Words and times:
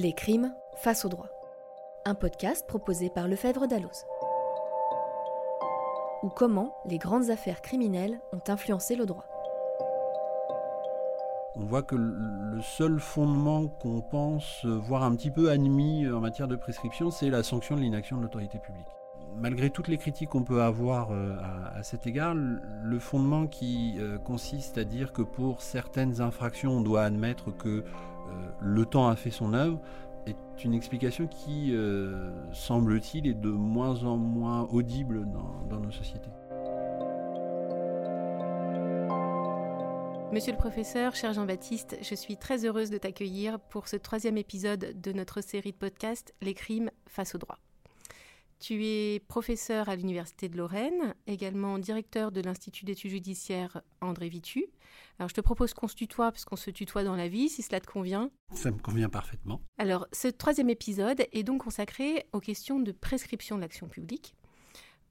Les 0.00 0.12
crimes 0.12 0.54
face 0.76 1.04
au 1.04 1.08
droit. 1.08 1.26
Un 2.04 2.14
podcast 2.14 2.64
proposé 2.68 3.10
par 3.10 3.26
Lefebvre 3.26 3.66
Dalloz. 3.66 4.06
Ou 6.22 6.28
comment 6.28 6.72
les 6.86 6.98
grandes 6.98 7.30
affaires 7.30 7.60
criminelles 7.62 8.20
ont 8.32 8.40
influencé 8.46 8.94
le 8.94 9.06
droit. 9.06 9.24
On 11.56 11.64
voit 11.64 11.82
que 11.82 11.96
le 11.96 12.62
seul 12.62 13.00
fondement 13.00 13.66
qu'on 13.66 14.00
pense 14.00 14.64
voir 14.64 15.02
un 15.02 15.16
petit 15.16 15.32
peu 15.32 15.50
admis 15.50 16.08
en 16.08 16.20
matière 16.20 16.46
de 16.46 16.54
prescription, 16.54 17.10
c'est 17.10 17.28
la 17.28 17.42
sanction 17.42 17.74
de 17.74 17.80
l'inaction 17.80 18.18
de 18.18 18.22
l'autorité 18.22 18.60
publique. 18.60 18.86
Malgré 19.36 19.68
toutes 19.68 19.88
les 19.88 19.98
critiques 19.98 20.28
qu'on 20.28 20.44
peut 20.44 20.62
avoir 20.62 21.10
euh, 21.10 21.36
à, 21.74 21.82
cet 21.82 22.06
égard, 22.06 22.34
le 22.36 22.98
fondement 23.00 23.48
qui 23.48 23.96
euh, 23.98 24.16
consiste 24.16 24.78
à 24.78 24.84
dire 24.84 25.12
que 25.12 25.22
pour 25.22 25.60
certaines 25.60 26.20
infractions, 26.20 26.76
on 26.76 26.82
doit 26.82 27.02
admettre 27.02 27.50
que 27.50 27.84
le 28.60 28.84
temps 28.84 29.08
a 29.08 29.16
fait 29.16 29.30
son 29.30 29.54
œuvre 29.54 29.80
est 30.26 30.64
une 30.64 30.74
explication 30.74 31.26
qui, 31.26 31.70
euh, 31.72 32.30
semble-t-il, 32.52 33.26
est 33.26 33.34
de 33.34 33.50
moins 33.50 34.04
en 34.04 34.16
moins 34.16 34.62
audible 34.70 35.26
dans, 35.30 35.80
nos 35.80 35.90
sociétés. 35.90 36.30
Monsieur 40.32 40.52
le 40.52 40.58
professeur, 40.58 41.14
cher 41.14 41.32
Jean-Baptiste, 41.32 41.96
je 42.02 42.14
suis 42.14 42.36
très 42.36 42.66
heureuse 42.66 42.90
de 42.90 42.98
t'accueillir 42.98 43.58
pour 43.58 43.88
ce 43.88 43.96
troisième 43.96 44.36
épisode 44.36 45.00
de 45.00 45.12
notre 45.12 45.40
série 45.40 45.72
de 45.72 45.76
podcasts 45.76 46.34
Les 46.42 46.52
crimes 46.52 46.90
face 47.06 47.34
au 47.34 47.38
droit. 47.38 47.58
Tu 48.60 48.84
es 48.84 49.20
professeur 49.20 49.88
à 49.88 49.94
l'Université 49.94 50.48
de 50.48 50.56
Lorraine, 50.56 51.14
également 51.28 51.78
directeur 51.78 52.32
de 52.32 52.40
l'Institut 52.40 52.84
d'études 52.84 53.12
judiciaires 53.12 53.82
André 54.00 54.28
Vitu. 54.28 54.66
Alors 55.18 55.28
je 55.28 55.34
te 55.34 55.40
propose 55.40 55.74
qu'on 55.74 55.86
se 55.86 55.94
tutoie, 55.94 56.32
puisqu'on 56.32 56.56
se 56.56 56.70
tutoie 56.70 57.04
dans 57.04 57.14
la 57.14 57.28
vie, 57.28 57.48
si 57.48 57.62
cela 57.62 57.78
te 57.78 57.86
convient. 57.86 58.30
Ça 58.52 58.72
me 58.72 58.78
convient 58.78 59.08
parfaitement. 59.08 59.62
Alors 59.78 60.08
ce 60.10 60.26
troisième 60.26 60.70
épisode 60.70 61.24
est 61.32 61.44
donc 61.44 61.62
consacré 61.62 62.26
aux 62.32 62.40
questions 62.40 62.80
de 62.80 62.90
prescription 62.90 63.54
de 63.54 63.60
l'action 63.60 63.86
publique. 63.86 64.34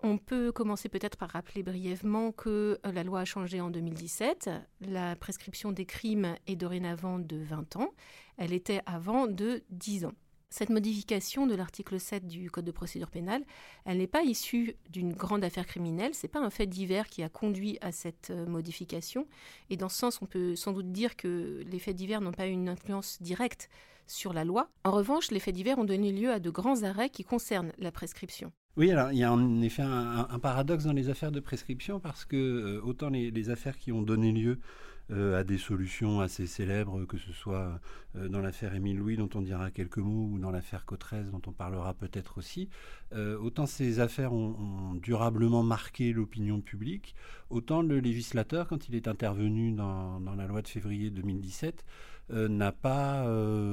On 0.04 0.18
peut 0.18 0.52
commencer 0.52 0.90
peut-être 0.90 1.18
par 1.18 1.30
rappeler 1.30 1.64
brièvement 1.64 2.34
que 2.34 2.80
la 2.84 3.04
loi 3.04 3.22
a 3.22 3.26
changé 3.26 3.62
en 3.62 3.70
2017. 3.70 4.50
La 4.82 5.16
prescription 5.16 5.72
des 5.72 5.86
crimes 5.86 6.36
est 6.48 6.58
dorénavant 6.58 7.18
de 7.18 7.38
20 7.38 7.78
ans. 7.78 7.94
Elle 8.36 8.54
était 8.54 8.82
avant 8.86 9.26
de 9.26 9.64
10 9.70 10.06
ans. 10.06 10.14
Cette 10.50 10.70
modification 10.70 11.46
de 11.46 11.56
l'article 11.56 12.00
7 12.00 12.26
du 12.26 12.50
Code 12.50 12.66
de 12.66 12.72
procédure 12.72 13.10
pénale, 13.10 13.44
elle 13.84 13.98
n'est 13.98 14.08
pas 14.08 14.24
issue 14.24 14.76
d'une 14.90 15.12
grande 15.12 15.44
affaire 15.44 15.66
criminelle, 15.66 16.12
c'est 16.14 16.30
pas 16.30 16.40
un 16.40 16.50
fait 16.50 16.68
divers 16.68 17.08
qui 17.08 17.22
a 17.22 17.30
conduit 17.30 17.78
à 17.82 17.92
cette 17.92 18.30
euh, 18.30 18.46
modification. 18.46 19.28
Et 19.70 19.76
dans 19.76 19.90
ce 19.90 19.98
sens, 19.98 20.22
on 20.22 20.26
peut 20.26 20.56
sans 20.56 20.72
doute 20.72 20.92
dire 20.92 21.18
que 21.18 21.64
les 21.70 21.80
faits 21.80 21.98
divers 21.98 22.22
n'ont 22.22 22.32
pas 22.32 22.48
une 22.48 22.70
influence 22.70 23.22
directe 23.22 23.70
sur 24.08 24.32
la 24.32 24.46
loi. 24.46 24.70
En 24.86 24.92
revanche, 24.92 25.32
les 25.32 25.40
faits 25.40 25.54
divers 25.54 25.78
ont 25.80 25.84
donné 25.84 26.14
lieu 26.14 26.32
à 26.32 26.40
de 26.40 26.50
grands 26.50 26.84
arrêts 26.84 27.10
qui 27.10 27.26
concernent 27.26 27.74
la 27.78 27.92
prescription. 27.92 28.54
Oui, 28.78 28.92
alors 28.92 29.12
il 29.12 29.18
y 29.18 29.24
a 29.24 29.34
en 29.34 29.62
effet 29.62 29.82
un, 29.82 30.40
paradoxe 30.40 30.86
dans 30.86 30.94
les 30.94 31.10
affaires 31.10 31.32
de 31.32 31.40
prescription 31.40 32.00
parce 32.00 32.26
que 32.26 32.36
euh, 32.38 32.82
autant 32.84 33.10
les, 33.10 33.50
affaires 33.50 33.78
qui 33.78 33.92
ont 33.92 34.02
donné 34.02 34.32
lieu 34.32 34.60
à 35.10 35.44
des 35.44 35.58
solutions 35.58 36.20
assez 36.20 36.48
célèbres, 36.48 37.06
que 37.06 37.18
ce 37.18 37.32
soit 37.32 37.80
euh, 38.18 38.30
dans 38.30 38.42
l'affaire 38.42 38.74
Émile 38.76 38.98
Louis, 38.98 39.18
dont 39.18 39.30
on 39.36 39.42
dira 39.42 39.72
quelques 39.72 39.98
mots, 39.98 40.30
ou 40.32 40.40
dans 40.40 40.52
l'affaire 40.52 40.86
Cotrez, 40.86 41.24
dont 41.24 41.42
on 41.48 41.52
parlera 41.52 41.94
peut-être 41.94 42.38
aussi. 42.38 42.70
Euh, 43.14 43.38
autant 43.38 43.66
ces 43.66 44.00
affaires 44.00 44.34
ont, 44.34 44.94
durablement 44.96 45.64
marqué 45.64 46.14
l'opinion 46.14 46.62
publique, 46.62 47.16
autant 47.50 47.82
le 47.82 48.00
législateur, 48.00 48.68
quand 48.68 48.90
il 48.90 48.96
est 48.96 49.08
intervenu 49.08 49.72
dans, 49.72 50.20
la 50.36 50.48
loi 50.48 50.62
de 50.62 50.68
février 50.68 51.10
2017, 51.10 51.86
n'a 52.30 52.72
pas 52.72 53.26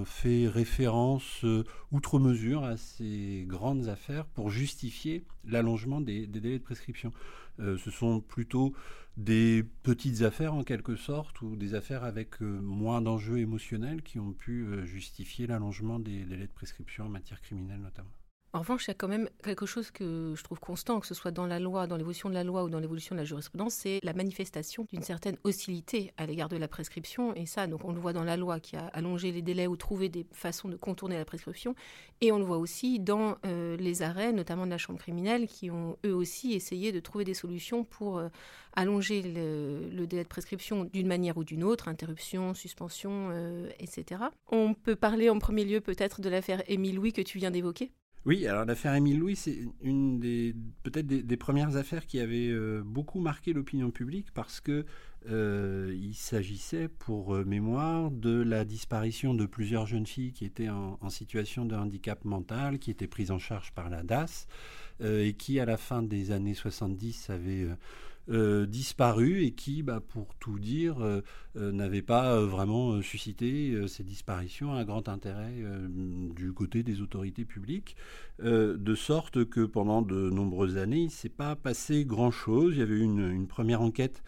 fait 0.05 0.47
référence 0.48 1.44
outre 1.91 2.19
mesure 2.19 2.64
à 2.64 2.77
ces 2.77 3.44
grandes 3.48 3.88
affaires 3.88 4.26
pour 4.26 4.50
justifier 4.50 5.25
l'allongement 5.44 6.00
des, 6.00 6.26
délais 6.26 6.59
de 6.59 6.62
prescription. 6.62 7.12
ce 7.59 7.91
sont 7.91 8.20
plutôt 8.20 8.75
des 9.16 9.65
petites 9.82 10.22
affaires 10.22 10.54
en 10.54 10.65
quelque 10.65 10.97
sorte, 10.97 11.41
ou 11.42 11.56
des 11.56 11.75
affaires 11.75 12.04
avec 12.04 12.42
euh, 12.42 12.60
moins 12.60 13.00
d'enjeux 13.00 13.38
émotionnels 13.38 14.03
qui 14.03 14.19
ont 14.19 14.32
pu 14.32 14.65
euh, 14.65 14.84
justifier 14.84 15.47
l'allongement 15.47 15.98
des 15.98 16.25
délais 16.25 16.47
de 16.47 16.53
prescription 16.53 17.06
en 17.06 17.09
matière 17.09 17.41
criminelle 17.41 17.81
notamment. 17.81 18.10
En 18.54 18.60
revanche, 18.60 18.84
il 18.87 18.91
y 18.91 18.92
a 18.92 18.94
quand 18.94 19.09
même 19.09 19.28
quelque 19.42 19.66
chose 19.66 19.91
que 19.91 20.32
je 20.37 20.44
trouve 20.44 20.60
constant, 20.60 21.00
que 21.00 21.09
ce 21.09 21.15
soit 21.15 21.32
dans 21.32 21.48
la 21.48 21.59
loi, 21.59 21.88
dans 21.88 21.97
l'évolution 21.97 22.28
de 22.28 22.34
la 22.34 22.44
loi 22.44 22.62
ou 22.62 22.70
dans 22.70 22.78
l'évolution 22.78 23.16
de 23.16 23.19
la 23.19 23.25
jurisprudence, 23.25 23.75
c'est 23.75 23.98
la 24.04 24.12
manifestation 24.12 24.87
d'une 24.92 25.03
certaine 25.03 25.37
hostilité 25.42 26.12
à 26.19 26.25
l'égard 26.25 26.48
de 26.48 26.56
la 26.56 26.69
prescription. 26.69 27.34
Et 27.34 27.47
ça, 27.47 27.66
donc 27.66 27.84
on 27.84 27.92
le 27.92 27.98
voit 27.98 28.12
dans 28.12 28.22
la 28.22 28.37
loi 28.37 28.60
qui 28.60 28.76
a 28.76 28.87
allongé 28.92 29.32
les 29.32 29.42
délais 29.42 29.66
ou 29.66 29.76
trouvé 29.76 30.09
des 30.09 30.25
façons 30.31 30.69
de 30.69 30.76
contourner 30.76 31.16
la 31.16 31.25
prescription. 31.25 31.75
Et 32.20 32.31
on 32.31 32.38
le 32.38 32.44
voit 32.44 32.59
aussi 32.59 33.00
dans 33.00 33.38
euh, 33.44 33.76
les 33.76 34.03
arrêts, 34.03 34.32
notamment 34.32 34.66
de 34.66 34.71
la 34.71 34.78
chambre 34.78 35.00
criminelle, 35.00 35.48
qui 35.48 35.72
ont 35.72 35.98
eux 36.06 36.15
aussi 36.15 36.53
essayé 36.53 36.92
de 36.92 37.00
trouver 37.00 37.25
des 37.25 37.34
solutions 37.34 37.82
pour 37.82 38.19
euh, 38.19 38.28
allonger 38.75 39.22
le, 39.22 40.06
délai 40.06 40.22
de 40.22 40.28
prescription 40.28 40.84
d'une 40.84 41.09
manière 41.09 41.36
ou 41.38 41.42
d'une 41.42 41.65
autre, 41.65 41.88
interruption, 41.88 42.54
suspension, 42.54 43.31
euh, 43.32 43.69
etc. 43.81 44.21
On 44.53 44.75
peut 44.75 44.94
parler 44.94 45.28
en 45.28 45.41
premier 45.41 45.65
lieu 45.65 45.81
peut-être 45.81 46.21
de 46.21 46.28
l'affaire 46.28 46.62
Émile 46.69 46.94
Louis 46.94 47.12
que 47.12 47.21
tu 47.21 47.38
viens 47.38 47.50
d'évoquer? 47.50 47.91
Oui, 48.26 48.46
alors 48.46 48.64
l'affaire 48.64 48.94
Émile 48.94 49.18
Louis, 49.18 49.36
c'est 49.36 49.66
une 49.82 50.18
des 50.18 50.54
peut-être 50.82 51.06
des, 51.06 51.36
premières 51.36 51.76
affaires 51.76 52.06
qui 52.06 52.20
avait 52.20 52.48
euh, 52.48 52.82
beaucoup 52.82 53.20
marqué 53.20 53.52
l'opinion 53.52 53.90
publique 53.90 54.32
parce 54.32 54.62
que 54.62 54.86
euh, 55.28 55.94
il 55.94 56.14
s'agissait, 56.14 56.88
pour 56.88 57.34
euh, 57.34 57.44
mémoire, 57.44 58.10
de 58.10 58.42
la 58.42 58.64
disparition 58.64 59.34
de 59.34 59.44
plusieurs 59.44 59.86
jeunes 59.86 60.06
filles 60.06 60.32
qui 60.32 60.46
étaient 60.46 60.70
en, 60.70 60.98
en 61.02 61.10
situation 61.10 61.66
de 61.66 61.76
handicap 61.76 62.24
mental, 62.24 62.78
qui 62.78 62.90
étaient 62.90 63.06
prises 63.06 63.30
en 63.30 63.38
charge 63.38 63.72
par 63.72 63.90
la 63.90 64.02
DAS 64.02 64.46
et 65.02 65.34
qui, 65.34 65.58
à 65.60 65.66
la 65.66 65.76
fin 65.76 66.02
des 66.02 66.30
années 66.30 66.54
70, 66.54 67.28
avaient 67.28 67.66
euh, 68.30 68.64
disparu 68.64 69.42
et 69.44 69.50
qui, 69.52 69.82
bah, 69.82 70.00
pour 70.00 70.34
tout 70.36 70.58
dire, 70.58 70.98
euh, 71.04 71.20
euh, 71.56 71.72
n'avait 71.72 72.00
pas 72.00 72.40
vraiment 72.40 73.02
suscité 73.02 73.86
ces 73.86 74.02
disparitions 74.02 74.72
un 74.72 74.84
grand 74.84 75.10
intérêt 75.10 75.54
du 76.34 76.52
côté 76.52 76.82
des 76.82 77.02
autorités 77.02 77.44
publiques, 77.44 77.96
de 78.42 78.94
sorte 78.94 79.44
que 79.44 79.60
pendant 79.60 80.02
de 80.02 80.30
nombreuses 80.30 80.78
années, 80.78 81.00
il 81.00 81.06
ne 81.06 81.10
s'est 81.10 81.28
pas 81.28 81.54
passé 81.54 82.04
grand-chose. 82.04 82.74
Il 82.74 82.78
y 82.78 82.82
avait 82.82 82.94
eu 82.94 83.02
une, 83.02 83.30
une 83.30 83.46
première 83.46 83.82
enquête 83.82 84.22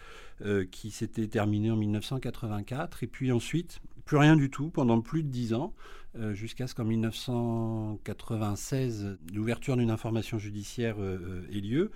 qui 0.70 0.90
s'était 0.90 1.28
terminée 1.28 1.70
en 1.70 1.76
1984, 1.76 3.02
et 3.02 3.06
puis 3.06 3.32
ensuite, 3.32 3.80
plus 4.06 4.16
rien 4.16 4.36
du 4.36 4.48
tout 4.48 4.70
pendant 4.70 5.02
plus 5.02 5.22
de 5.22 5.28
dix 5.28 5.52
ans. 5.52 5.74
Euh, 6.18 6.32
jusqu'à 6.32 6.66
ce 6.66 6.74
qu'en 6.74 6.84
1996, 6.84 9.18
l'ouverture 9.34 9.76
d'une 9.76 9.90
information 9.90 10.38
judiciaire 10.38 10.96
euh, 10.98 11.18
euh, 11.20 11.42
ait 11.52 11.60
lieu. 11.60 11.90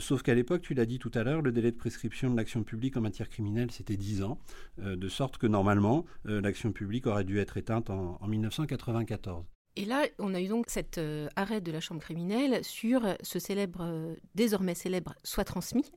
sauf 0.00 0.22
qu'à 0.22 0.34
l'époque, 0.34 0.62
tu 0.62 0.72
l'as 0.72 0.86
dit 0.86 0.98
tout 0.98 1.10
à 1.14 1.22
l'heure, 1.22 1.42
le 1.42 1.52
délai 1.52 1.70
de 1.70 1.76
prescription 1.76 2.30
de 2.30 2.36
l'action 2.36 2.62
publique 2.62 2.96
en 2.96 3.02
matière 3.02 3.28
criminelle, 3.28 3.70
c'était 3.70 3.96
10 3.96 4.22
ans, 4.22 4.38
de 4.78 5.08
sorte 5.08 5.38
que 5.38 5.46
normalement, 5.46 6.04
l'action 6.24 6.72
publique 6.72 7.06
aurait 7.06 7.24
dû 7.24 7.38
être 7.38 7.56
éteinte 7.56 7.88
en, 7.90 8.18
1994. 8.26 9.44
Et 9.76 9.84
là, 9.84 10.06
on 10.18 10.34
a 10.34 10.40
eu 10.40 10.48
donc 10.48 10.66
cet 10.68 11.00
arrêt 11.36 11.60
de 11.60 11.70
la 11.72 11.80
Chambre 11.80 12.00
criminelle 12.00 12.64
sur 12.64 13.02
ce 13.22 13.38
célèbre, 13.38 14.16
désormais 14.34 14.74
célèbre, 14.74 15.14
soit 15.22 15.44
transmis. 15.44 15.90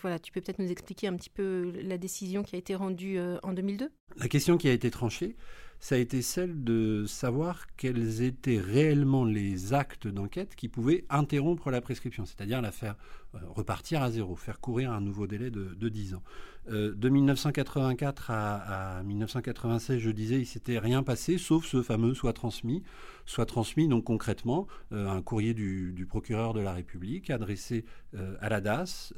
voilà, 0.00 0.18
tu 0.18 0.32
peux 0.32 0.40
peut-être 0.40 0.58
nous 0.58 0.70
expliquer 0.70 1.06
un 1.06 1.16
petit 1.16 1.30
peu 1.30 1.72
la 1.82 1.96
décision 1.96 2.42
qui 2.42 2.56
a 2.56 2.58
été 2.58 2.74
rendue 2.74 3.18
en 3.42 3.52
2002 3.52 3.90
La 4.16 4.28
question 4.28 4.58
qui 4.58 4.68
a 4.68 4.72
été 4.72 4.90
tranchée, 4.90 5.36
ça 5.84 5.96
a 5.96 5.98
été 5.98 6.22
celle 6.22 6.64
de 6.64 7.04
savoir 7.06 7.66
quels 7.76 8.22
étaient 8.22 8.58
réellement 8.58 9.24
les 9.26 9.74
actes 9.74 10.08
d'enquête 10.08 10.54
qui 10.56 10.68
pouvaient 10.68 11.04
interrompre 11.10 11.70
la 11.70 11.82
prescription, 11.82 12.24
c'est-à-dire 12.24 12.62
la 12.62 12.72
faire 12.72 12.94
euh, 12.94 13.23
repartir 13.54 14.02
à 14.02 14.10
zéro, 14.10 14.36
faire 14.36 14.60
courir 14.60 14.92
un 14.92 15.00
nouveau 15.00 15.26
délai 15.26 15.50
de, 15.50 15.74
de 15.74 15.88
10 15.88 16.14
ans. 16.14 16.22
Euh, 16.70 16.94
de 16.94 17.08
1984 17.08 18.30
à, 18.30 19.02
1996, 19.04 19.98
je 19.98 20.10
disais, 20.10 20.40
il 20.40 20.46
s'était 20.46 20.78
rien 20.78 21.02
passé, 21.02 21.36
sauf 21.36 21.66
ce 21.66 21.82
fameux 21.82 22.14
soit 22.14 22.32
transmis. 22.32 22.82
Soit 23.26 23.46
transmis, 23.46 23.88
donc 23.88 24.04
concrètement, 24.04 24.66
euh, 24.92 25.08
un 25.08 25.22
courrier 25.22 25.54
du, 25.54 26.06
procureur 26.08 26.52
de 26.52 26.60
la 26.60 26.72
République 26.72 27.30
adressé 27.30 27.84
euh, 28.14 28.36
à 28.40 28.48
la 28.48 28.60
DAS 28.60 29.14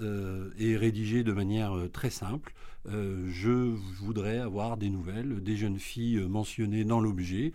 et 0.59 0.77
rédigé 0.77 1.25
de 1.25 1.33
manière 1.33 1.75
très 1.93 2.11
simple. 2.11 2.55
je 2.87 3.75
voudrais 3.99 4.39
avoir 4.39 4.77
des 4.77 4.91
nouvelles 4.91 5.43
des 5.43 5.57
jeunes 5.57 5.79
filles 5.79 6.21
mentionnées 6.29 6.85
dans 6.85 7.01
l'objet. 7.01 7.53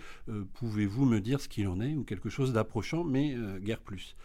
Pouvez-vous 0.54 1.06
me 1.06 1.20
dire 1.20 1.40
ce 1.40 1.48
qu'il 1.48 1.68
en 1.68 1.80
est 1.80 1.96
ou 1.96 2.04
quelque 2.04 2.30
chose 2.30 2.52
d'approchant, 2.54 3.04
mais 3.04 3.36
guère 3.62 3.80
plus? 3.80 4.16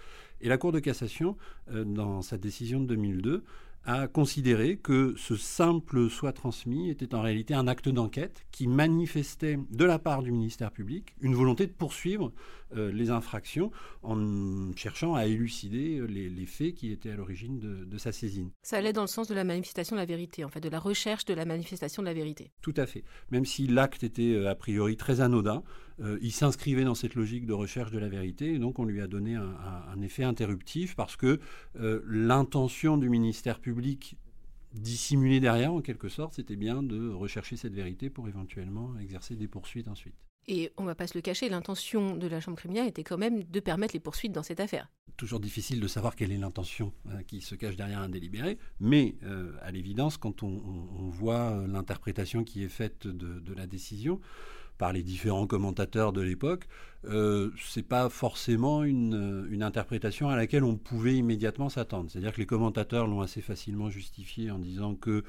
Et 0.41 0.49
la 0.49 0.59
Cour 0.59 0.73
de 0.73 0.79
cassation, 0.79 1.37
dans 1.71 2.23
sa 2.23 2.39
décision 2.39 2.81
de 2.81 2.87
2002, 2.87 3.45
a 3.87 4.09
considéré 4.09 4.77
que 4.77 5.15
ce 5.17 5.37
simple 5.37 6.11
soit 6.11 6.33
transmis 6.33 6.91
était 6.91 7.15
en 7.15 7.23
réalité 7.23 7.55
un 7.55 7.69
acte 7.69 7.89
d'enquête 7.89 8.45
qui 8.51 8.67
manifestait 8.67 9.59
de 9.71 9.85
la 9.85 10.01
part 10.01 10.23
du 10.23 10.33
ministère 10.33 10.73
public 10.73 11.15
une 11.21 11.35
volonté 11.35 11.67
de 11.67 11.73
poursuivre 11.73 12.33
euh, 12.77 12.91
les 12.91 13.11
infractions 13.11 13.71
en 14.03 14.75
cherchant 14.75 15.15
à 15.15 15.27
élucider 15.27 15.99
euh, 15.99 16.07
les, 16.07 16.47
faits 16.47 16.75
qui 16.75 16.91
étaient 16.91 17.11
à 17.11 17.17
l'origine 17.17 17.61
de, 17.61 17.99
sa 17.99 18.11
saisine. 18.11 18.51
Ça 18.63 18.79
allait 18.79 18.93
dans 18.93 19.03
le 19.03 19.07
sens 19.07 19.29
de 19.29 19.35
la 19.35 19.45
manifestation 19.45 19.95
de 19.95 20.01
la 20.01 20.07
vérité, 20.07 20.45
en 20.45 20.49
fait, 20.49 20.61
de 20.61 20.69
la 20.69 20.81
recherche 20.81 21.25
de 21.25 21.35
la 21.35 21.45
manifestation 21.45 22.03
de 22.03 22.09
la 22.09 22.15
vérité. 22.15 22.51
Tout 22.63 22.75
à 22.77 22.87
fait. 22.87 23.05
Même 23.31 23.45
si 23.45 23.69
l'acte 23.69 24.03
était 24.03 24.35
euh, 24.35 24.51
a 24.51 24.55
priori 24.57 24.97
très 24.97 25.21
anodin, 25.21 25.63
euh, 26.01 26.19
il 26.21 26.33
s'inscrivait 26.33 26.85
dans 26.85 26.95
cette 26.95 27.15
logique 27.15 27.47
de 27.47 27.53
recherche 27.53 27.91
de 27.91 27.99
la 27.99 28.09
vérité, 28.09 28.55
et 28.55 28.59
donc 28.59 28.79
on 28.79 28.85
lui 28.85 29.01
a 29.01 29.07
donné 29.07 29.35
un, 29.35 30.01
effet 30.03 30.25
interruptif 30.25 30.95
parce 30.95 31.17
que 31.17 31.41
euh, 31.81 32.03
l'intention 32.07 32.99
du 32.99 33.09
ministère 33.09 33.61
public 33.61 34.17
dissimulée 34.75 35.41
derrière, 35.41 35.73
en 35.73 35.81
quelque 35.81 36.09
sorte, 36.09 36.35
c'était 36.35 36.57
bien 36.57 36.83
de 36.83 37.09
rechercher 37.09 37.57
cette 37.57 37.73
vérité 37.73 38.11
pour 38.11 38.29
éventuellement 38.29 38.97
exercer 38.99 39.35
des 39.35 39.49
poursuites 39.49 39.89
ensuite. 39.89 40.15
Et 40.49 40.71
on 40.77 40.83
ne 40.83 40.89
va 40.89 40.95
pas 40.95 41.07
se 41.07 41.17
le 41.17 41.23
cacher, 41.23 41.49
l'intention 41.49 42.15
de 42.15 42.27
la 42.29 42.41
Chambre 42.41 42.59
criminelle 42.59 42.87
était 42.87 43.03
quand 43.03 43.19
même 43.19 43.43
de 43.43 43.61
permettre 43.61 43.95
les 43.95 44.01
poursuites 44.01 44.33
dans 44.33 44.45
cette 44.45 44.61
affaire. 44.61 44.89
Toujours 45.17 45.41
difficile 45.41 45.81
de 45.81 45.89
savoir 45.89 46.15
quelle 46.15 46.31
est 46.31 46.37
l'intention 46.37 46.93
qui 47.27 47.41
se 47.41 47.55
cache 47.57 47.75
derrière 47.75 48.01
un 48.01 48.11
délibéré, 48.11 48.59
mais 48.79 49.17
à 49.63 49.73
l'évidence, 49.73 50.19
quand 50.19 50.45
on, 50.45 51.09
voit 51.09 51.65
l'interprétation 51.67 52.45
qui 52.45 52.63
est 52.63 52.69
faite 52.69 53.09
de 53.09 53.55
la 53.55 53.67
décision, 53.67 54.21
par 54.79 54.93
les 54.93 55.03
différents 55.03 55.47
commentateurs 55.47 56.13
de 56.13 56.21
l'époque, 56.21 56.67
euh, 57.07 57.51
c'est 57.61 57.87
pas 57.87 58.09
forcément 58.09 58.83
une, 58.83 59.47
une, 59.51 59.63
interprétation 59.63 60.29
à 60.29 60.37
laquelle 60.37 60.65
on 60.65 60.77
pouvait 60.77 61.17
immédiatement 61.17 61.69
s'attendre. 61.69 62.11
C'est-à-dire 62.11 62.33
que 62.33 62.41
les 62.41 62.47
commentateurs 62.47 63.07
l'ont 63.07 63.21
assez 63.21 63.41
facilement 63.41 63.91
justifié 63.91 64.51
en 64.51 64.59
disant 64.59 64.95
que 64.95 65.25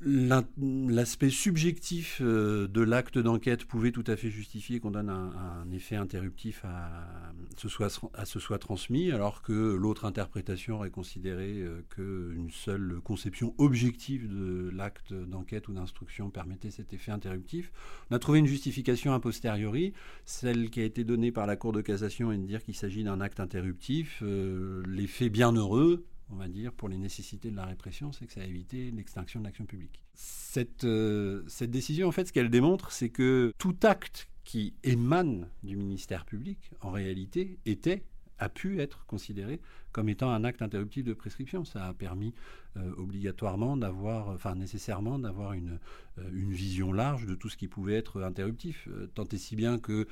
L'aspect 0.00 1.30
subjectif 1.30 2.20
euh, 2.20 2.68
de 2.68 2.82
l'acte 2.82 3.18
d'enquête 3.18 3.64
pouvait 3.64 3.92
tout 3.92 4.04
à 4.06 4.16
fait 4.16 4.28
justifier 4.28 4.78
qu'on 4.78 4.90
donne 4.90 5.08
un, 5.08 5.70
effet 5.72 5.96
interruptif 5.96 6.62
à 6.64 7.32
ce, 7.56 7.68
soit, 7.68 7.88
à 8.12 8.24
ce 8.26 8.38
soit 8.38 8.58
transmis, 8.58 9.12
alors 9.12 9.40
que 9.40 9.52
l'autre 9.52 10.04
interprétation 10.04 10.76
aurait 10.76 10.90
considéré 10.90 11.62
euh, 11.62 11.80
qu'une 11.88 12.50
seule 12.50 13.00
conception 13.02 13.54
objective 13.56 14.28
de 14.28 14.70
l'acte 14.74 15.14
d'enquête 15.14 15.68
ou 15.68 15.72
d'instruction 15.72 16.28
permettait 16.28 16.70
cet 16.70 16.92
effet 16.92 17.12
interruptif. 17.12 17.72
On 18.10 18.16
a 18.16 18.18
trouvé 18.18 18.40
une 18.40 18.46
justification 18.46 19.14
a 19.14 19.20
posteriori, 19.20 19.94
celle 20.26 20.68
qui 20.70 20.80
a 20.80 20.84
été 20.84 21.04
donnée 21.04 21.32
par 21.32 21.46
la 21.46 21.56
Cour 21.56 21.72
de 21.72 21.80
cassation 21.80 22.30
est 22.30 22.38
de 22.38 22.46
dire 22.46 22.62
qu'il 22.62 22.74
s'agit 22.74 23.04
d'un 23.04 23.20
acte 23.20 23.40
interruptif. 23.40 24.22
Euh, 24.22 24.82
l'effet 24.86 25.30
bienheureux 25.30 26.04
on 26.30 26.36
va 26.36 26.48
dire, 26.48 26.72
pour 26.72 26.88
les 26.88 26.98
nécessités 26.98 27.50
de 27.50 27.56
la 27.56 27.66
répression, 27.66 28.12
c'est 28.12 28.26
que 28.26 28.32
ça 28.32 28.40
a 28.40 28.44
évité 28.44 28.90
l'extinction 28.90 29.40
de 29.40 29.44
l'action 29.44 29.66
publique. 29.66 30.02
Cette, 30.14 30.84
euh, 30.84 31.42
cette 31.46 31.70
décision, 31.70 32.08
en 32.08 32.12
fait, 32.12 32.26
ce 32.26 32.32
qu'elle 32.32 32.50
démontre, 32.50 32.92
c'est 32.92 33.10
que 33.10 33.52
tout 33.58 33.76
acte 33.82 34.28
qui 34.44 34.74
émane 34.82 35.48
du 35.62 35.76
ministère 35.76 36.24
public, 36.24 36.70
en 36.80 36.90
réalité, 36.90 37.58
était 37.66 38.04
a 38.38 38.48
pu 38.48 38.80
être 38.80 39.04
considéré 39.06 39.60
comme 39.94 40.08
étant 40.08 40.30
un 40.30 40.42
acte 40.42 40.60
interruptif 40.60 41.04
de 41.04 41.14
prescription. 41.14 41.64
Ça 41.64 41.86
a 41.86 41.94
permis 41.94 42.34
euh, 42.76 42.92
obligatoirement 42.96 43.76
d'avoir, 43.76 44.30
enfin 44.30 44.56
nécessairement 44.56 45.20
d'avoir 45.20 45.52
une, 45.52 45.78
euh, 46.18 46.28
une 46.32 46.52
vision 46.52 46.92
large 46.92 47.26
de 47.26 47.36
tout 47.36 47.48
ce 47.48 47.56
qui 47.56 47.68
pouvait 47.68 47.94
être 47.94 48.20
interruptif. 48.20 48.88
Euh, 48.90 49.06
tant 49.14 49.24
et 49.30 49.38
si 49.38 49.54
bien 49.54 49.78
que 49.78 50.08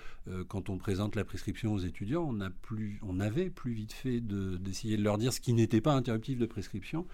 quand 0.49 0.71
on 0.71 0.79
présente 0.79 1.17
la 1.17 1.25
prescription 1.25 1.75
aux 1.75 1.81
étudiants, 1.81 2.31
on, 2.31 2.51
plus, 2.63 3.01
avait 3.21 3.51
plus 3.51 3.73
vite 3.73 3.93
fait 3.93 4.21
d'essayer 4.21 4.97
de, 4.97 5.03
leur 5.03 5.19
dire 5.19 5.33
ce 5.33 5.41
qui 5.41 5.53
n'était 5.53 5.81
pas 5.81 5.93
interruptif 5.93 6.39
de 6.39 6.47
prescription 6.47 7.07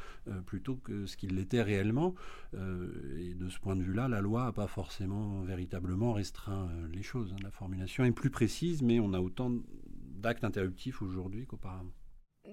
plutôt 0.45 0.77
que 0.77 1.07
ce 1.07 1.17
qu'il 1.17 1.35
l'était 1.35 1.63
réellement. 1.63 2.15
et 2.55 3.35
de 3.35 3.49
ce 3.49 3.59
point 3.59 3.77
de 3.77 3.83
vue-là, 3.83 4.09
la 4.09 4.21
loi 4.21 4.45
n'a 4.45 4.53
pas 4.53 4.67
forcément 4.67 5.41
véritablement 5.43 6.13
restreint 6.13 6.69
les 6.93 7.03
choses. 7.03 7.33
Hein. 7.33 7.43
La 7.43 7.51
formulation 7.51 8.05
est 8.05 8.13
plus 8.13 8.31
précise, 8.31 8.83
mais 8.83 9.01
on 9.01 9.15
a 9.15 9.21
autant 9.21 9.53
d'actes 10.19 10.45
interruptifs 10.45 11.03
aujourd'hui 11.03 11.47
qu'auparavant. 11.47 11.93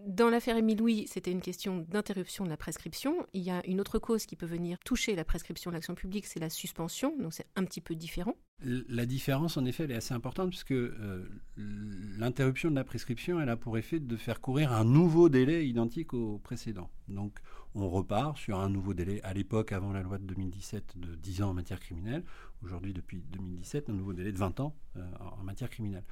Dans 0.07 0.29
l'affaire 0.29 0.57
Émile 0.57 0.79
Louis, 0.79 1.07
c'était 1.07 1.31
une 1.31 1.41
question 1.41 1.85
d'interruption 1.89 2.43
de 2.43 2.49
la 2.49 2.57
prescription. 2.57 3.25
Il 3.33 3.41
y 3.41 3.49
a 3.49 3.65
une 3.65 3.79
autre 3.79 3.97
cause 3.97 4.25
qui 4.25 4.35
peut 4.35 4.45
venir 4.45 4.77
toucher 4.79 5.15
la 5.15 5.23
prescription 5.23 5.71
de 5.71 5.75
l'action 5.75 5.95
publique, 5.95 6.25
c'est 6.25 6.39
la 6.39 6.49
suspension, 6.49 7.15
donc 7.17 7.33
c'est 7.33 7.47
un 7.55 7.63
petit 7.63 7.81
peu 7.81 7.95
différent. 7.95 8.35
La 8.63 9.05
différence, 9.05 9.57
en 9.57 9.65
effet, 9.65 9.83
elle 9.83 9.91
est 9.91 9.95
assez 9.95 10.13
importante 10.13 10.49
puisque 10.49 10.71
euh, 10.71 11.27
l'interruption 11.57 12.71
de 12.71 12.75
la 12.75 12.83
prescription, 12.83 13.39
elle 13.39 13.49
a 13.49 13.57
pour 13.57 13.77
effet 13.77 13.99
de 13.99 14.15
faire 14.17 14.41
courir 14.41 14.73
un 14.73 14.85
nouveau 14.85 15.29
délai 15.29 15.67
identique 15.67 16.13
au 16.13 16.39
précédent. 16.39 16.89
Donc, 17.07 17.39
on 17.73 17.89
repart 17.89 18.37
sur 18.37 18.59
un 18.59 18.69
nouveau 18.69 18.93
délai. 18.93 19.21
À 19.23 19.33
l'époque, 19.33 19.71
avant 19.73 19.91
la 19.91 20.01
loi 20.01 20.17
de 20.17 20.23
2017, 20.23 20.97
de 20.97 21.15
10 21.15 21.43
ans 21.43 21.49
en 21.49 21.53
matière 21.53 21.79
criminelle. 21.79 22.23
Aujourd'hui, 22.63 22.93
depuis 22.93 23.23
2017, 23.29 23.89
un 23.89 23.93
nouveau 23.93 24.13
délai 24.13 24.31
de 24.31 24.37
20 24.37 24.61
ans 24.61 24.75
euh, 24.95 25.01
en 25.37 25.43
matière 25.43 25.69
criminelle. 25.69 26.05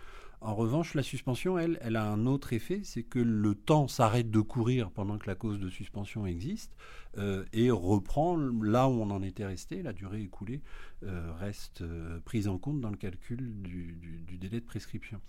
En 0.43 0.55
revanche, 0.55 0.93
la 0.93 1.03
suspension, 1.03 1.57
elle, 1.57 1.77
elle 1.79 1.95
a 1.95 2.05
un 2.05 2.25
autre 2.25 2.51
effet, 2.51 2.81
c'est 2.83 3.03
que 3.03 3.17
le 3.19 3.55
temps 3.55 3.87
s'arrête 3.87 4.29
de 4.29 4.41
courir 4.41 4.91
pendant 4.91 5.17
que 5.17 5.25
la 5.25 5.35
cause 5.35 5.57
de 5.57 5.69
suspension 5.69 6.25
existe 6.25 6.75
euh, 7.17 7.45
et 7.53 7.71
reprend 7.71 8.35
là 8.35 8.89
où 8.89 8.91
on 8.91 9.09
en 9.09 9.23
était 9.23 9.45
resté. 9.45 9.81
La 9.81 9.93
durée 9.93 10.21
écoulée 10.21 10.61
euh, 11.03 11.31
reste 11.39 11.79
euh, 11.81 12.19
prise 12.25 12.49
en 12.49 12.57
compte 12.57 12.81
dans 12.81 12.89
le 12.89 12.97
calcul 12.97 13.61
du, 13.61 14.37
délai 14.37 14.59
de 14.59 14.65
prescription. 14.65 15.21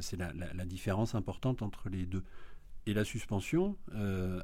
c'est 0.00 0.16
la, 0.16 0.32
différence 0.64 1.14
importante 1.14 1.62
entre 1.62 1.88
les 1.88 2.04
deux. 2.04 2.24
Et 2.86 2.94
la 2.94 3.04
suspension 3.04 3.76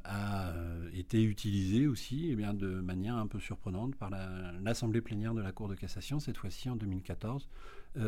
a 0.05 0.53
été 0.93 1.21
utilisée 1.21 1.87
aussi 1.87 2.29
eh 2.31 2.37
bien, 2.37 2.53
de 2.53 2.79
manière 2.79 3.17
un 3.17 3.27
peu 3.27 3.41
surprenante 3.41 3.97
par 3.97 4.09
l'Assemblée 4.61 5.01
plénière 5.01 5.33
de 5.33 5.41
la 5.41 5.51
Cour 5.51 5.67
de 5.67 5.75
cassation, 5.75 6.21
cette 6.21 6.37
fois-ci 6.37 6.69
en 6.69 6.77
2014, 6.77 7.49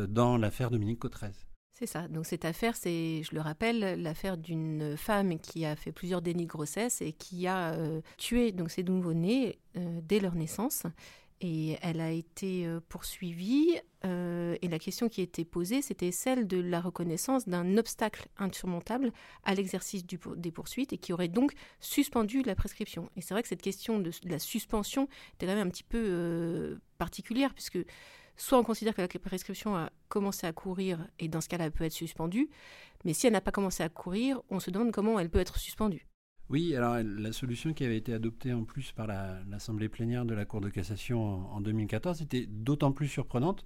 dans 0.08 0.38
l'affaire 0.38 0.70
Dominique 0.70 1.00
Cotrez. 1.00 1.51
C'est 1.72 1.86
ça. 1.86 2.06
Donc 2.08 2.26
cette 2.26 2.44
affaire, 2.44 2.76
c'est, 2.76 3.22
je 3.22 3.34
le 3.34 3.40
rappelle, 3.40 4.00
l'affaire 4.02 4.36
d'une 4.36 4.96
femme 4.96 5.38
qui 5.38 5.64
a 5.64 5.74
fait 5.74 5.92
plusieurs 5.92 6.20
dénis 6.20 6.44
de 6.44 6.50
grossesse 6.50 7.00
et 7.00 7.12
qui 7.12 7.46
a 7.46 7.72
euh, 7.72 8.02
tué 8.18 8.52
donc 8.52 8.70
ses 8.70 8.82
nouveau-nés 8.82 9.58
euh, 9.76 10.00
dès 10.02 10.20
leur 10.20 10.34
naissance. 10.34 10.84
Et 11.40 11.78
elle 11.82 12.00
a 12.00 12.10
été 12.10 12.66
euh, 12.66 12.80
poursuivie. 12.88 13.80
et 14.04 14.68
la 14.68 14.78
question 14.78 15.08
qui 15.08 15.22
était 15.22 15.44
posée, 15.44 15.80
c'était 15.80 16.12
celle 16.12 16.46
de 16.46 16.58
la 16.58 16.80
reconnaissance 16.80 17.48
d'un 17.48 17.78
obstacle 17.78 18.28
insurmontable 18.36 19.10
à 19.44 19.54
l'exercice 19.54 20.04
des 20.04 20.50
poursuites 20.50 20.92
et 20.92 20.98
qui 20.98 21.12
aurait 21.12 21.28
donc 21.28 21.52
suspendu 21.80 22.42
la 22.42 22.54
prescription. 22.54 23.08
Et 23.16 23.22
c'est 23.22 23.32
vrai 23.32 23.42
que 23.42 23.48
cette 23.48 23.62
question 23.62 23.98
de, 23.98 24.10
de, 24.10 24.28
la 24.28 24.38
suspension 24.38 25.08
était 25.34 25.46
quand 25.46 25.54
même 25.54 25.68
un 25.68 25.70
petit 25.70 25.84
peu 25.84 26.78
particulière 26.98 27.54
puisque 27.54 27.78
soit 28.36 28.58
on 28.58 28.64
considère 28.64 28.94
que 28.94 29.02
la 29.02 29.08
prescription 29.08 29.76
a 29.76 29.90
commencé 30.08 30.46
à 30.46 30.52
courir 30.52 31.06
et 31.18 31.28
dans 31.28 31.40
ce 31.40 31.48
cas-là, 31.48 31.66
elle 31.66 31.72
peut 31.72 31.84
être 31.84 31.92
suspendue, 31.92 32.48
mais 33.04 33.12
si 33.12 33.26
elle 33.26 33.32
n'a 33.32 33.40
pas 33.40 33.52
commencé 33.52 33.82
à 33.82 33.88
courir, 33.88 34.40
on 34.50 34.60
se 34.60 34.70
demande 34.70 34.92
comment 34.92 35.18
elle 35.18 35.30
peut 35.30 35.40
être 35.40 35.58
suspendue. 35.58 36.06
Oui, 36.48 36.74
alors 36.76 36.96
la 37.02 37.32
solution 37.32 37.72
qui 37.72 37.84
avait 37.84 37.96
été 37.96 38.12
adoptée 38.12 38.52
en 38.52 38.64
plus 38.64 38.92
par 38.92 39.06
l'Assemblée 39.06 39.88
plénière 39.88 40.26
de 40.26 40.34
la 40.34 40.44
Cour 40.44 40.60
de 40.60 40.68
cassation 40.68 41.24
en, 41.24 41.56
en 41.56 41.60
2014 41.60 42.20
était 42.20 42.46
d'autant 42.46 42.92
plus 42.92 43.08
surprenante 43.08 43.64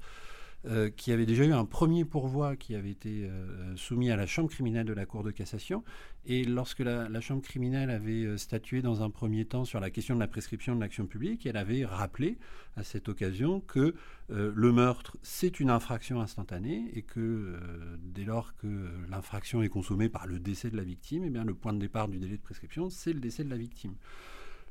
euh, 0.64 0.90
qui 0.90 1.12
avait 1.12 1.26
déjà 1.26 1.44
eu 1.44 1.52
un 1.52 1.64
premier 1.64 2.04
pourvoi 2.04 2.56
qui 2.56 2.74
avait 2.74 2.90
été 2.90 3.24
euh, 3.24 3.76
soumis 3.76 4.10
à 4.10 4.16
la 4.16 4.26
Chambre 4.26 4.50
criminelle 4.50 4.86
de 4.86 4.92
la 4.92 5.06
Cour 5.06 5.22
de 5.22 5.30
cassation. 5.30 5.84
Et 6.24 6.42
lorsque 6.42 6.80
la, 6.80 7.20
Chambre 7.20 7.42
criminelle 7.42 7.88
avait 7.88 8.24
euh, 8.24 8.36
statué 8.36 8.82
dans 8.82 9.00
un 9.00 9.10
premier 9.10 9.44
temps 9.44 9.64
sur 9.64 9.78
la 9.78 9.90
question 9.90 10.16
de 10.16 10.20
la 10.20 10.26
prescription 10.26 10.74
de 10.74 10.80
l'action 10.80 11.06
publique, 11.06 11.46
elle 11.46 11.56
avait 11.56 11.84
rappelé 11.84 12.38
à 12.74 12.82
cette 12.82 13.08
occasion 13.08 13.60
que 13.60 13.94
le 14.28 14.72
meurtre, 14.72 15.16
c'est 15.22 15.60
une 15.60 15.70
infraction 15.70 16.20
instantanée 16.20 16.90
et 16.94 17.02
que 17.02 17.56
dès 18.02 18.24
lors 18.24 18.56
que 18.56 18.66
l'infraction 19.08 19.62
est 19.62 19.68
consommée 19.68 20.08
par 20.08 20.26
le 20.26 20.40
décès 20.40 20.68
de 20.68 20.76
la 20.76 20.82
victime, 20.82 21.22
eh 21.24 21.30
bien, 21.30 21.44
le 21.44 21.54
point 21.54 21.72
de 21.72 21.78
départ 21.78 22.08
du 22.08 22.18
délai 22.18 22.36
de 22.36 22.42
prescription, 22.42 22.90
c'est 22.90 23.12
le 23.12 23.20
décès 23.20 23.44
de 23.44 23.50
la 23.50 23.56
victime. 23.56 23.94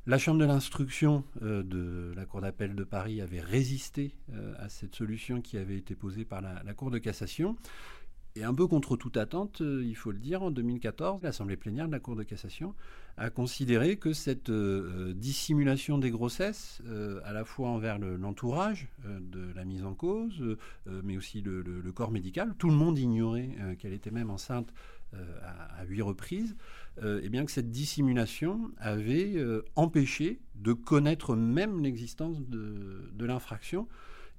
La 0.08 0.18
Chambre 0.18 0.38
de 0.38 0.44
l'instruction 0.44 1.24
euh, 1.42 1.64
de 1.64 2.12
la 2.14 2.26
Cour 2.26 2.40
d'appel 2.40 2.76
de 2.76 2.84
Paris 2.84 3.20
avait 3.20 3.40
résisté 3.40 4.14
euh, 4.32 4.54
à 4.56 4.68
cette 4.68 4.94
solution 4.94 5.40
qui 5.40 5.58
avait 5.58 5.76
été 5.76 5.96
posée 5.96 6.24
par 6.24 6.40
la, 6.40 6.74
Cour 6.74 6.92
de 6.92 6.98
cassation. 6.98 7.56
Et 8.36 8.44
un 8.44 8.54
peu 8.54 8.66
contre 8.66 8.96
toute 8.96 9.16
attente, 9.16 9.62
euh, 9.62 9.82
il 9.84 9.96
faut 9.96 10.12
le 10.12 10.18
dire, 10.18 10.42
en 10.42 10.50
2014, 10.50 11.22
l'Assemblée 11.22 11.56
plénière 11.56 11.86
de 11.86 11.92
la 11.92 12.00
Cour 12.00 12.16
de 12.16 12.22
cassation 12.22 12.74
a 13.16 13.30
considéré 13.30 13.96
que 13.96 14.12
cette 14.12 14.50
dissimulation 14.50 15.96
des 15.96 16.10
grossesses, 16.10 16.82
à 17.24 17.32
la 17.32 17.46
fois 17.46 17.70
envers 17.70 17.98
l'entourage 17.98 18.88
de 19.06 19.54
la 19.54 19.64
mise 19.64 19.86
en 19.86 19.94
cause, 19.94 20.44
mais 20.84 21.16
aussi 21.16 21.40
le, 21.40 21.92
corps 21.92 22.10
médical, 22.10 22.52
tout 22.58 22.68
le 22.68 22.74
monde 22.74 22.98
ignorait 22.98 23.56
qu'elle 23.78 23.94
était 23.94 24.10
même 24.10 24.28
enceinte 24.28 24.70
à 25.42 25.84
huit 25.86 26.02
reprises, 26.02 26.56
euh, 27.02 27.20
eh 27.22 27.28
bien 27.28 27.44
que 27.44 27.50
cette 27.50 27.70
dissimulation 27.70 28.70
avait 28.78 29.34
euh, 29.36 29.64
empêché 29.76 30.40
de 30.54 30.72
connaître 30.72 31.36
même 31.36 31.82
l'existence 31.82 32.40
de, 32.40 33.24
l'infraction. 33.24 33.86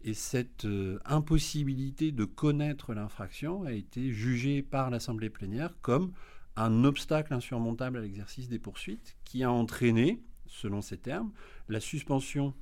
Et 0.04 0.14
cette 0.14 0.66
euh, 0.66 1.00
impossibilité 1.06 2.12
de 2.12 2.26
connaître 2.26 2.94
l'infraction 2.94 3.64
a 3.64 3.74
été 3.74 4.12
jugée 4.12 4.62
par 4.62 4.90
l'Assemblée 4.90 5.30
plénière 5.30 5.76
comme 5.82 6.14
un 6.56 6.84
obstacle 6.84 7.34
insurmontable 7.34 7.98
à 7.98 8.02
l'exercice 8.02 8.50
des 8.50 8.60
poursuites 8.60 9.18
qui 9.24 9.44
a 9.44 9.52
entraîné, 9.52 10.22
selon 10.48 10.82
ces 10.82 10.98
termes, 10.98 11.32
la 11.68 11.80
suspension 11.80 12.54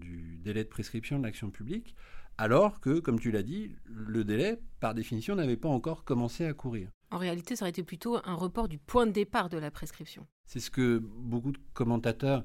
du 0.00 0.38
délai 0.42 0.64
de 0.64 0.68
prescription 0.68 1.18
de 1.18 1.24
l'action 1.24 1.50
publique, 1.50 1.94
alors 2.38 2.80
que, 2.80 3.00
comme 3.00 3.20
tu 3.20 3.30
l'as 3.30 3.42
dit, 3.42 3.76
le 3.84 4.24
délai, 4.24 4.58
par 4.80 4.94
définition, 4.94 5.34
n'avait 5.34 5.58
pas 5.58 5.68
encore 5.68 6.04
commencé 6.04 6.46
à 6.46 6.54
courir. 6.54 6.88
En 7.10 7.18
réalité, 7.18 7.54
ça 7.54 7.64
aurait 7.64 7.70
été 7.70 7.82
plutôt 7.82 8.18
un 8.24 8.34
report 8.34 8.68
du 8.68 8.78
point 8.78 9.06
de 9.06 9.12
départ 9.12 9.48
de 9.50 9.58
la 9.58 9.70
prescription. 9.70 10.26
C'est 10.46 10.60
ce 10.60 10.70
que 10.70 10.98
beaucoup 10.98 11.52
de 11.52 11.58
commentateurs 11.74 12.44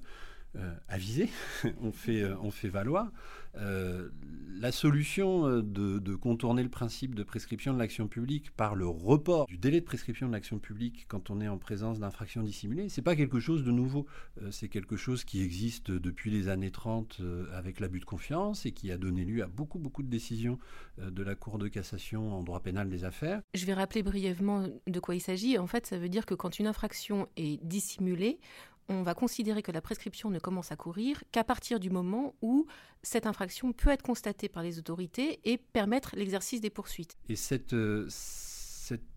avisé, 0.87 1.29
on, 1.81 1.91
fait, 1.91 2.25
on 2.41 2.51
fait 2.51 2.69
valoir. 2.69 3.11
La 3.55 4.71
solution 4.71 5.61
de, 5.61 5.99
de, 5.99 6.15
contourner 6.15 6.63
le 6.63 6.69
principe 6.69 7.15
de 7.15 7.23
prescription 7.23 7.73
de 7.73 7.79
l'action 7.79 8.07
publique 8.07 8.51
par 8.51 8.75
le 8.75 8.87
report 8.87 9.47
du 9.47 9.57
délai 9.57 9.79
de 9.79 9.85
prescription 9.85 10.27
de 10.27 10.33
l'action 10.33 10.59
publique 10.59 11.05
quand 11.07 11.29
on 11.29 11.39
est 11.39 11.47
en 11.47 11.57
présence 11.57 11.99
d'infractions 11.99 12.43
dissimulées, 12.43 12.89
c'est 12.89 13.01
pas 13.01 13.15
quelque 13.15 13.39
chose 13.39 13.63
de 13.63 13.71
nouveau. 13.71 14.05
c'est 14.51 14.67
quelque 14.67 14.97
chose 14.97 15.23
qui 15.23 15.41
existe 15.41 15.91
depuis 15.91 16.29
les 16.29 16.47
années 16.49 16.71
30 16.71 17.21
avec 17.53 17.79
l'abus 17.79 17.99
de 17.99 18.05
confiance 18.05 18.65
et 18.65 18.71
qui 18.71 18.91
a 18.91 18.97
donné 18.97 19.25
lieu 19.25 19.43
à 19.43 19.47
beaucoup, 19.47 19.79
beaucoup 19.79 20.03
de 20.03 20.09
décisions 20.09 20.59
de 20.97 21.23
la 21.23 21.35
Cour 21.35 21.57
de 21.57 21.67
cassation 21.67 22.33
en 22.33 22.43
droit 22.43 22.59
pénal 22.59 22.89
des 22.89 23.03
affaires. 23.03 23.41
Je 23.53 23.65
vais 23.65 23.73
rappeler 23.73 24.03
brièvement 24.03 24.67
de 24.87 24.99
quoi 24.99 25.15
il 25.15 25.21
s'agit. 25.21 25.57
En 25.57 25.67
fait, 25.67 25.85
ça 25.85 25.97
veut 25.97 26.09
dire 26.09 26.25
que 26.25 26.33
quand 26.33 26.59
une 26.59 26.67
infraction 26.67 27.27
est 27.37 27.63
dissimulée, 27.63 28.39
on 28.89 29.03
va 29.03 29.13
considérer 29.13 29.61
que 29.61 29.71
la 29.71 29.81
prescription 29.81 30.29
ne 30.29 30.39
commence 30.39 30.71
à 30.71 30.75
courir 30.75 31.23
qu'à 31.31 31.43
partir 31.43 31.79
du 31.79 31.89
moment 31.89 32.35
où 32.41 32.65
cette 33.03 33.25
infraction 33.25 33.71
peut 33.71 33.91
être 33.91 34.01
constatée 34.01 34.49
par 34.49 34.63
les 34.63 34.79
autorités 34.79 35.39
et 35.45 35.57
permettre 35.57 36.15
l'exercice 36.15 36.59
des 36.59 36.69
poursuites. 36.69 37.15
Et 37.29 37.35
cette, 37.35 37.73
euh, 37.73 38.07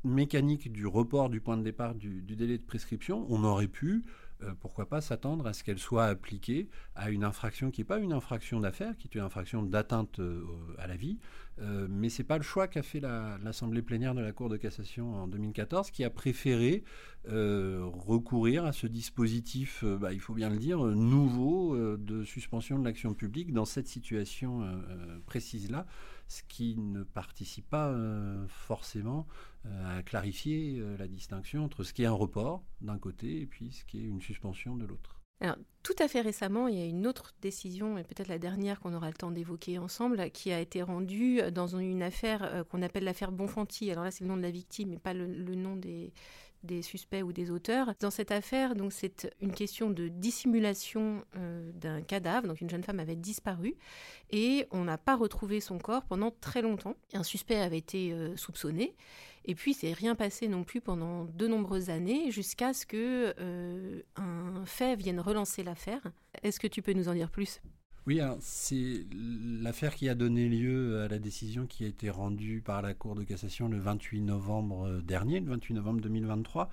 mécanique 0.05 0.71
du 0.71 0.87
report 0.87 1.31
du 1.31 1.41
point 1.41 1.57
de 1.57 1.63
départ 1.63 1.95
du, 1.95 2.21
délai 2.21 2.59
de 2.59 2.63
prescription, 2.63 3.27
on 3.31 3.43
aurait 3.43 3.69
pu 3.69 4.05
euh, 4.43 4.53
pourquoi 4.61 4.89
pas 4.89 5.01
s'attendre 5.01 5.47
à 5.47 5.53
ce 5.53 5.65
qu'elle 5.65 5.79
soit 5.79 6.07
appliquée 6.07 6.69
à 6.95 7.11
une 7.11 7.25
infraction 7.25 7.71
qui 7.71 7.81
n'est 7.81 7.87
pas 7.87 7.99
une 7.99 8.13
infraction 8.13 8.61
d'affaires, 8.61 8.97
qui 8.97 9.09
est 9.09 9.15
une 9.15 9.25
infraction 9.25 9.63
d'atteinte 9.63 10.19
euh, 10.21 10.45
à 10.79 10.87
la 10.87 10.97
vie, 10.97 11.19
euh, 11.61 11.87
mais 11.91 12.09
ce 12.09 12.23
n'est 12.23 12.27
pas 12.27 12.39
le 12.39 12.43
choix 12.43 12.67
qu'a 12.67 12.83
fait 12.83 13.01
l'Assemblée 13.01 13.83
plénière 13.83 14.15
de 14.15 14.21
la 14.21 14.33
Cour 14.33 14.49
de 14.49 14.57
cassation 14.57 15.15
en 15.15 15.27
2014, 15.27 15.91
qui 15.91 16.05
a 16.05 16.11
préféré 16.11 16.85
recourir 17.25 18.65
à 18.65 18.73
ce 18.73 18.89
dispositif, 18.89 19.85
bah, 19.85 20.13
il 20.13 20.19
faut 20.19 20.35
bien 20.35 20.51
le 20.51 20.57
dire, 20.57 20.79
nouveau 20.85 21.77
de 21.97 22.25
suspension 22.25 22.81
de 22.81 22.85
l'action 22.85 23.15
publique 23.15 23.53
dans 23.53 23.65
cette 23.65 23.87
situation 23.87 24.67
précise-là, 25.27 25.87
ce 26.29 26.43
qui 26.49 26.77
ne 26.77 27.03
participe 27.03 27.69
pas 27.69 27.95
forcément 28.49 29.27
euh, 29.65 29.99
à 29.99 30.03
clarifier 30.03 30.81
euh, 30.81 30.97
la 30.97 31.07
distinction 31.07 31.65
entre 31.65 31.85
ce 31.85 31.93
qui 31.93 32.03
est 32.03 32.07
un 32.07 32.13
report 32.13 32.65
d'un 32.81 32.99
côté 32.99 33.43
et 33.43 33.47
puis 33.47 33.71
ce 33.71 33.85
qui 33.85 34.01
est 34.01 34.09
une 34.09 34.21
suspension 34.21 34.77
de 34.77 34.85
l'autre. 34.85 35.21
Alors, 35.41 35.57
tout 35.85 35.95
à 36.01 36.09
fait 36.09 36.21
récemment, 36.21 36.67
il 36.67 36.79
y 36.79 36.83
a 36.83 36.85
une 36.85 37.07
autre 37.07 37.33
décision, 37.41 37.97
et 37.97 38.03
peut-être 38.03 38.29
la 38.29 38.39
dernière 38.39 38.81
qu'on 38.81 38.93
aura 38.93 39.09
le 39.09 39.15
temps 39.15 39.31
d'évoquer 39.31 39.79
ensemble, 39.79 40.31
qui 40.31 40.53
a 40.53 40.61
été 40.61 40.83
rendue 40.83 41.41
dans 41.53 41.77
une 41.77 42.03
affaire 42.03 42.43
euh, 42.43 42.65
qu'on 42.65 42.83
appelle 42.83 43.05
l'affaire 43.05 43.31
Bonfanti. 43.31 43.91
Alors 43.91 44.03
là, 44.03 44.11
c'est 44.11 44.25
le 44.25 44.29
nom 44.29 44.37
de 44.37 44.43
la 44.43 44.51
victime, 44.51 44.91
mais 44.91 44.99
pas 44.99 45.15
le, 45.15 45.27
nom 45.27 45.77
des, 45.77 46.13
des 46.63 46.83
suspects 46.83 47.23
ou 47.23 47.33
des 47.33 47.51
auteurs. 47.51 47.95
Dans 48.01 48.11
cette 48.11 48.31
affaire, 48.31 48.75
donc 48.75 48.93
c'est 48.93 49.35
une 49.41 49.53
question 49.53 49.91
de 49.91 50.09
dissimulation 50.09 51.25
d'un 51.75 52.03
cadavre. 52.03 52.49
Donc 52.49 52.61
une 52.61 52.71
jeune 52.71 52.83
femme 52.83 53.01
avait 53.01 53.17
disparu 53.17 53.75
et 54.31 54.67
on 54.71 54.85
n'a 54.85 54.99
pas 54.99 55.17
retrouvé 55.17 55.61
son 55.61 55.79
corps 55.79 56.05
pendant 56.05 56.31
très 56.31 56.63
longtemps. 56.63 56.97
Un 57.13 57.23
suspect 57.23 57.57
avait 57.57 57.79
été 57.79 58.15
soupçonné 58.37 58.95
et 59.45 59.55
puis, 59.55 59.75
c'est 59.75 59.93
rien 59.93 60.15
passé 60.15 60.49
non 60.49 60.65
plus 60.65 60.81
pendant 60.81 61.25
de 61.25 61.49
nombreuses 61.49 61.91
années 61.91 62.31
jusqu'à 62.31 62.73
ce 62.73 62.87
que 62.87 63.35
euh, 63.41 64.03
un 64.17 64.65
fait 64.67 64.97
vienne 64.97 65.19
relancer 65.19 65.65
l'affaire. 65.65 66.03
Est-ce 66.43 66.61
que 66.61 66.69
tu 66.69 66.83
peux 66.83 66.93
nous 66.93 67.09
en 67.09 67.15
dire 67.15 67.31
plus? 67.31 67.61
Oui, 68.07 68.21
c'est 68.41 69.07
l'affaire 69.13 69.95
qui 69.95 70.09
a 70.09 70.17
donné 70.17 70.49
lieu 70.49 71.03
à 71.03 71.09
la 71.09 71.21
décision 71.21 71.67
qui 71.67 71.85
a 71.85 71.87
été 71.87 72.11
rendue 72.11 72.61
par 72.61 72.83
la 72.83 72.95
Cour 72.95 73.15
de 73.15 73.23
cassation 73.23 73.69
le 73.69 73.79
28 73.79 74.23
novembre 74.23 74.89
euh, 74.89 75.01
dernier, 75.01 75.39
le 75.39 75.47
28 75.47 75.75
novembre 75.75 76.01
2023. 76.01 76.69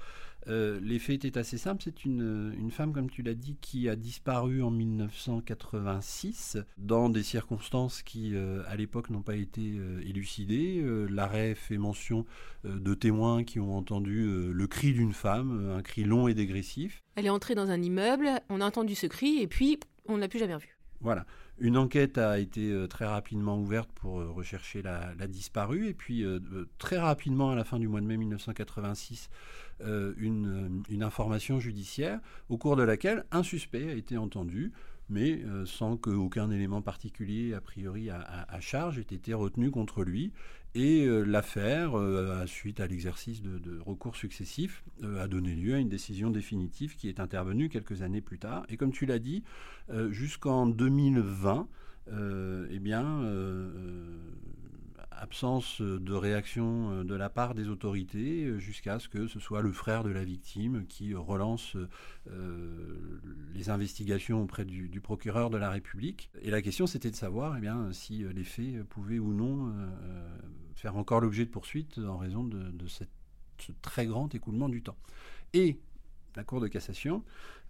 Euh, 0.48 0.80
les 0.82 0.98
faits 0.98 1.26
étaient 1.26 1.38
assez 1.38 1.60
simples. 1.60 1.84
C'est 1.84 2.04
une, 2.04 2.72
femme, 2.72 2.94
comme 2.94 3.12
tu 3.12 3.22
l'as 3.22 3.36
dit, 3.36 3.58
qui 3.62 3.90
a 3.90 3.96
disparu 3.96 4.64
en 4.64 4.72
1986 4.72 6.58
dans 6.80 7.10
des 7.10 7.22
circonstances 7.22 8.02
qui, 8.02 8.34
euh, 8.34 8.64
à 8.68 8.76
l'époque, 8.76 9.12
n'ont 9.12 9.22
pas 9.22 9.36
été 9.36 9.80
élucidées. 10.04 10.84
L'arrêt 11.10 11.54
fait 11.54 11.78
mention 11.78 12.26
de 12.64 12.94
témoins 12.96 13.44
qui 13.44 13.60
ont 13.60 13.78
entendu 13.78 14.52
le 14.52 14.68
cri 14.68 14.94
d'une 14.94 15.14
femme, 15.14 15.74
un 15.78 15.84
cri 15.84 16.06
long 16.06 16.28
et 16.28 16.34
dégressif. 16.34 17.04
Elle 17.16 17.28
est 17.28 17.30
entrée 17.30 17.54
dans 17.54 17.70
un 17.70 17.82
immeuble, 17.82 18.30
on 18.50 18.62
a 18.62 18.66
entendu 18.66 18.96
ce 18.96 19.06
cri 19.06 19.42
et 19.42 19.48
puis 19.48 19.80
on 20.08 20.16
ne 20.16 20.22
l'a 20.22 20.28
plus 20.28 20.40
jamais 20.40 20.56
revue. 20.56 20.79
Voilà. 21.02 21.26
Une 21.62 21.76
enquête 21.76 22.18
a 22.18 22.40
été 22.40 22.72
euh, 22.72 22.88
très 22.88 23.06
rapidement 23.06 23.60
ouverte 23.60 23.90
pour 23.96 24.22
euh, 24.22 24.32
rechercher 24.32 24.82
la, 24.82 25.14
disparue. 25.28 25.88
Et 25.88 25.94
puis, 25.94 26.24
euh, 26.24 26.40
très 26.78 26.98
rapidement, 26.98 27.52
à 27.52 27.56
la 27.56 27.66
fin 27.66 27.80
du 27.80 27.88
mois 27.88 28.00
de 28.00 28.06
mai 28.06 28.18
1986, 28.18 29.30
une, 29.82 30.84
information 31.02 31.60
judiciaire 31.60 32.20
au 32.50 32.58
cours 32.58 32.76
de 32.76 32.84
laquelle 32.84 33.26
un 33.32 33.44
suspect 33.44 33.90
a 33.90 33.94
été 33.94 34.18
entendu, 34.18 34.74
mais 35.10 35.42
sans 35.66 35.98
qu'aucun 35.98 36.52
élément 36.52 36.82
particulier, 36.82 37.54
a 37.54 37.62
priori, 37.62 38.10
à, 38.10 38.60
charge 38.60 39.00
ait 39.00 39.02
été 39.02 39.34
retenu 39.34 39.72
contre 39.72 40.04
lui. 40.04 40.32
Et 40.76 41.06
euh, 41.06 41.24
l'affaire, 41.24 41.98
euh, 41.98 42.46
suite 42.46 42.80
à 42.80 42.86
l'exercice 42.86 43.42
de, 43.42 43.80
recours 43.80 44.16
successifs, 44.16 44.84
euh, 45.04 45.24
a 45.24 45.28
donné 45.28 45.56
lieu 45.56 45.74
à 45.74 45.80
une 45.80 45.90
décision 45.90 46.30
définitive 46.30 46.96
qui 46.96 47.10
est 47.10 47.20
intervenue 47.20 47.70
quelques 47.70 48.04
années 48.04 48.22
plus 48.22 48.38
tard. 48.38 48.66
Et 48.70 48.78
comme 48.78 48.92
tu 48.92 49.06
l'as 49.06 49.20
dit, 49.20 49.44
jusqu'en 50.12 50.68
2020, 50.68 51.68
eh 52.12 52.80
bien, 52.80 53.24
absence 55.12 55.82
de 55.82 56.14
réaction 56.14 57.04
de 57.04 57.16
la 57.16 57.30
part 57.30 57.54
des 57.56 57.68
autorités 57.68 58.60
jusqu'à 58.60 59.00
ce 59.00 59.10
que 59.10 59.28
ce 59.28 59.40
soit 59.40 59.62
le 59.62 59.72
frère 59.72 60.04
de 60.04 60.10
la 60.10 60.24
victime 60.24 60.86
qui 60.88 61.14
relance 61.14 61.76
les 63.54 63.70
investigations 63.70 64.42
auprès 64.44 64.66
du, 64.66 65.02
procureur 65.02 65.50
de 65.50 65.58
la 65.58 65.70
République. 65.70 66.30
Et 66.42 66.52
la 66.52 66.62
question 66.62 66.88
c'était 66.88 67.12
de 67.12 67.16
savoir 67.16 67.58
eh 67.58 67.62
bien, 67.62 67.92
si 67.92 68.24
les 68.34 68.44
faits 68.44 68.84
pouvaient 68.84 69.20
ou 69.20 69.34
non 69.34 69.74
faire 70.76 70.96
encore 70.96 71.20
l'objet 71.20 71.46
de 71.46 71.50
poursuites 71.50 71.98
en 71.98 72.18
raison 72.18 72.44
de, 72.44 72.88
ce 72.88 73.04
très 73.82 74.06
grand 74.06 74.34
écoulement 74.34 74.70
du 74.70 74.82
temps. 74.82 74.98
Et 75.54 75.78
la 76.36 76.44
Cour 76.44 76.62
de 76.62 76.68
cassation 76.68 77.24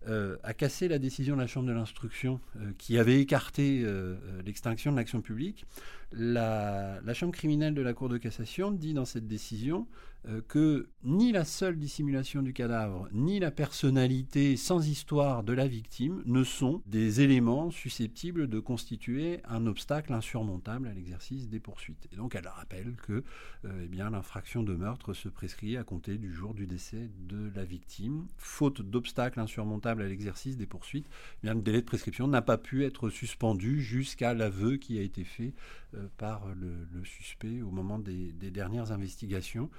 euh, 0.07 0.37
a 0.43 0.53
cassé 0.53 0.87
la 0.87 0.99
décision 0.99 1.35
de 1.35 1.41
la 1.41 1.47
Chambre 1.47 1.67
de 1.67 1.73
l'instruction 1.73 2.39
euh, 2.57 2.71
qui 2.77 2.97
avait 2.99 3.19
écarté 3.19 3.81
euh, 3.83 4.15
l'extinction 4.45 4.91
de 4.91 4.97
l'action 4.97 5.21
publique. 5.21 5.65
La, 6.11 7.01
Chambre 7.13 7.33
criminelle 7.33 7.75
de 7.75 7.81
la 7.81 7.93
Cour 7.93 8.09
de 8.09 8.17
cassation 8.17 8.71
dit 8.71 8.93
dans 8.93 9.05
cette 9.05 9.27
décision 9.27 9.87
euh, 10.27 10.41
que 10.47 10.89
ni 11.03 11.31
la 11.31 11.45
seule 11.45 11.77
dissimulation 11.77 12.41
du 12.41 12.51
cadavre, 12.51 13.07
ni 13.13 13.39
la 13.39 13.51
personnalité 13.51 14.57
sans 14.57 14.87
histoire 14.87 15.43
de 15.43 15.53
la 15.53 15.67
victime 15.67 16.21
ne 16.25 16.43
sont 16.43 16.81
des 16.87 17.21
éléments 17.21 17.71
susceptibles 17.71 18.47
de 18.47 18.59
constituer 18.59 19.39
un 19.47 19.65
obstacle 19.65 20.11
insurmontable 20.11 20.87
à 20.87 20.93
l'exercice 20.93 21.47
des 21.47 21.59
poursuites. 21.59 22.07
Et 22.11 22.17
donc 22.17 22.35
elle 22.35 22.47
rappelle 22.47 22.95
que 23.07 23.23
euh, 23.65 23.87
eh 23.91 23.95
l'infraction 23.95 24.63
de 24.63 24.73
meurtre 24.75 25.13
se 25.13 25.29
prescrit 25.29 25.77
à 25.77 25.83
compter 25.83 26.17
du 26.17 26.33
jour 26.33 26.53
du 26.53 26.67
décès 26.67 27.09
de 27.19 27.51
la 27.55 27.63
victime. 27.63 28.27
Faute 28.37 28.81
d'obstacle 28.81 29.39
insurmontable 29.39 30.01
à 30.01 30.07
l'exercice 30.07 30.57
des 30.57 30.65
poursuites, 30.65 31.09
eh 31.43 31.47
le 31.47 31.61
délai 31.61 31.81
de 31.81 31.85
prescription 31.85 32.27
n'a 32.27 32.41
pas 32.41 32.57
pu 32.57 32.83
être 32.83 33.09
suspendu 33.09 33.81
jusqu'à 33.81 34.33
l'aveu 34.33 34.77
qui 34.77 34.97
a 34.97 35.01
été 35.01 35.23
fait 35.23 35.53
euh, 35.95 35.98
par 36.17 36.47
le, 36.55 37.03
suspect 37.03 37.61
au 37.61 37.71
moment 37.71 37.99
des 37.99 38.51
dernières 38.51 38.91
investigations 38.91 39.69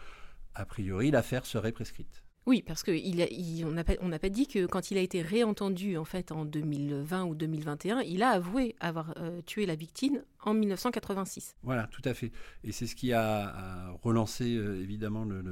a 0.55 0.65
priori, 0.65 1.11
l'affaire 1.11 1.47
serait 1.47 1.73
prescrite. 1.73 2.23
Oui, 2.47 2.63
parce 2.67 2.83
qu'on 2.83 2.93
il, 2.93 3.67
n'a 3.67 3.85
pas, 3.85 3.97
pas, 3.97 4.29
dit 4.31 4.47
que 4.47 4.65
quand 4.67 4.91
il 4.91 4.97
a 4.97 5.03
été 5.03 5.21
réentendu 5.21 5.99
en 5.99 6.07
fait 6.07 6.33
en 6.33 6.47
2020 6.47 7.25
ou 7.25 7.35
2021, 7.35 8.01
il 8.01 8.23
a 8.23 8.31
avoué 8.31 8.75
avoir 8.81 9.13
euh, 9.19 9.43
tué 9.43 9.67
la 9.67 9.75
victime 9.75 10.23
en 10.43 10.55
1986. 10.55 11.55
Voilà, 11.63 11.87
tout 11.89 12.01
à 12.05 12.15
fait. 12.15 12.33
Et 12.65 12.73
c'est 12.73 12.87
ce 12.87 12.97
qui 12.97 13.13
a, 13.13 13.95
relancé 14.03 14.57
euh, 14.57 14.81
évidemment 14.81 15.25
le, 15.25 15.45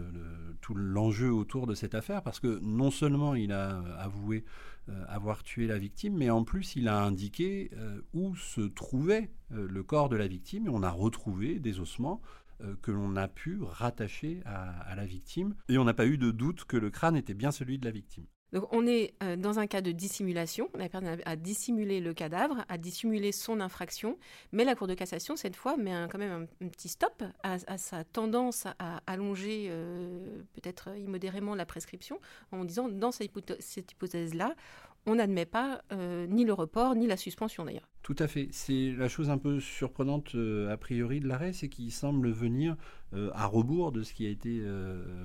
tout 0.62 0.74
l'enjeu 0.74 1.30
autour 1.30 1.66
de 1.66 1.74
cette 1.74 1.94
affaire, 1.94 2.22
parce 2.22 2.40
que 2.40 2.58
non 2.62 2.90
seulement 2.90 3.34
il 3.34 3.52
a 3.52 3.78
avoué 3.98 4.38
euh, 4.38 4.77
avoir 5.08 5.42
tué 5.42 5.66
la 5.66 5.78
victime, 5.78 6.16
mais 6.16 6.30
en 6.30 6.44
plus 6.44 6.76
il 6.76 6.88
a 6.88 7.02
indiqué 7.02 7.70
où 8.12 8.34
se 8.36 8.62
trouvait 8.62 9.30
le 9.50 9.82
corps 9.82 10.08
de 10.08 10.16
la 10.16 10.26
victime, 10.26 10.66
et 10.66 10.70
on 10.70 10.82
a 10.82 10.90
retrouvé 10.90 11.58
des 11.58 11.80
ossements 11.80 12.20
euh, 12.64 12.74
que 12.82 12.90
l'on 12.90 13.14
a 13.14 13.28
pu 13.28 13.60
rattacher 13.62 14.42
à, 14.44 14.96
la 14.96 15.06
victime. 15.06 15.54
Et 15.68 15.78
on 15.78 15.84
n'a 15.84 15.94
pas 15.94 16.06
eu 16.06 16.18
de 16.18 16.32
doute 16.32 16.64
que 16.64 16.76
le 16.76 16.90
crâne 16.90 17.14
était 17.14 17.34
bien 17.34 17.52
celui 17.52 17.78
de 17.78 17.84
la 17.84 17.92
victime. 17.92 18.24
Donc 18.52 18.64
on 18.72 18.86
est 18.86 19.14
euh, 19.22 19.36
dans 19.36 19.58
un 19.58 19.66
cas 19.66 19.80
de 19.80 19.92
dissimulation, 19.92 20.70
la 20.74 20.88
personne 20.88 21.18
a, 21.24 21.36
dissimulé 21.36 22.00
le 22.00 22.14
cadavre, 22.14 22.64
a 22.68 22.78
dissimulé 22.78 23.32
son 23.32 23.60
infraction, 23.60 24.18
mais 24.52 24.64
la 24.64 24.74
Cour 24.74 24.86
de 24.86 24.94
cassation, 24.94 25.36
cette 25.36 25.56
fois, 25.56 25.76
met 25.76 25.92
quand 26.10 26.18
même 26.18 26.48
un, 26.62 26.68
petit 26.68 26.88
stop 26.88 27.22
à, 27.42 27.58
sa 27.78 28.04
tendance 28.04 28.66
à 28.78 29.02
allonger 29.06 29.66
euh, 29.68 30.42
peut-être 30.54 30.96
immodérément 30.96 31.54
la 31.54 31.66
prescription, 31.66 32.20
en 32.52 32.64
disant 32.64 32.88
dans 32.88 33.12
cette 33.12 33.92
hypothèse-là, 33.92 34.54
on 35.06 35.16
n'admet 35.16 35.46
pas 35.46 35.82
euh, 35.92 36.26
ni 36.26 36.44
le 36.44 36.52
report, 36.52 36.94
ni 36.94 37.06
la 37.06 37.16
suspension 37.16 37.64
d'ailleurs. 37.64 37.88
Tout 38.08 38.16
à 38.20 38.26
fait. 38.26 38.48
C'est 38.52 38.94
la 38.96 39.06
chose 39.06 39.28
un 39.28 39.36
peu 39.36 39.60
surprenante 39.60 40.34
euh, 40.34 40.72
a 40.72 40.78
priori 40.78 41.20
de 41.20 41.28
l'arrêt, 41.28 41.52
c'est 41.52 41.68
qu'il 41.68 41.92
semble 41.92 42.30
venir 42.30 42.74
euh, 43.12 43.30
à 43.34 43.44
rebours 43.44 43.92
de 43.92 44.02
ce 44.02 44.14
qui 44.14 44.24
a 44.24 44.30
été 44.30 44.62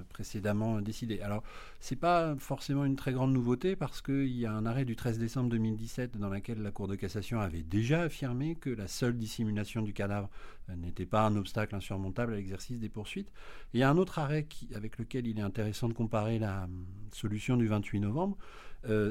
précédemment 0.09 0.81
décidé. 0.81 1.21
Alors, 1.21 1.43
ce 1.79 1.93
n'est 1.93 1.99
pas 2.01 2.35
forcément 2.37 2.83
une 2.83 2.97
très 2.97 3.13
grande 3.13 3.31
nouveauté 3.31 3.77
parce 3.77 4.01
qu'il 4.01 4.37
y 4.37 4.45
a 4.45 4.51
un 4.51 4.65
arrêt 4.65 4.83
du 4.83 4.97
13 4.97 5.17
décembre 5.17 5.49
2017 5.51 6.17
dans 6.17 6.27
lequel 6.27 6.61
la 6.61 6.71
Cour 6.71 6.89
de 6.89 6.95
cassation 6.95 7.39
avait 7.39 7.63
déjà 7.63 8.01
affirmé 8.01 8.55
que 8.55 8.69
la 8.69 8.89
seule 8.89 9.17
dissimulation 9.17 9.81
du 9.81 9.93
cadavre 9.93 10.29
n'était 10.75 11.05
pas 11.05 11.25
un 11.25 11.37
obstacle 11.37 11.75
insurmontable 11.75 12.33
à 12.33 12.35
l'exercice 12.35 12.79
des 12.79 12.89
poursuites. 12.89 13.31
il 13.73 13.79
y 13.79 13.83
a 13.83 13.89
un 13.89 13.97
autre 13.97 14.19
arrêt 14.19 14.45
avec 14.75 14.97
lequel 14.97 15.25
il 15.27 15.39
est 15.39 15.41
intéressant 15.41 15.87
de 15.87 15.93
comparer 15.93 16.37
la 16.37 16.67
solution 17.13 17.55
du 17.55 17.67
28 17.67 18.01
novembre. 18.01 18.37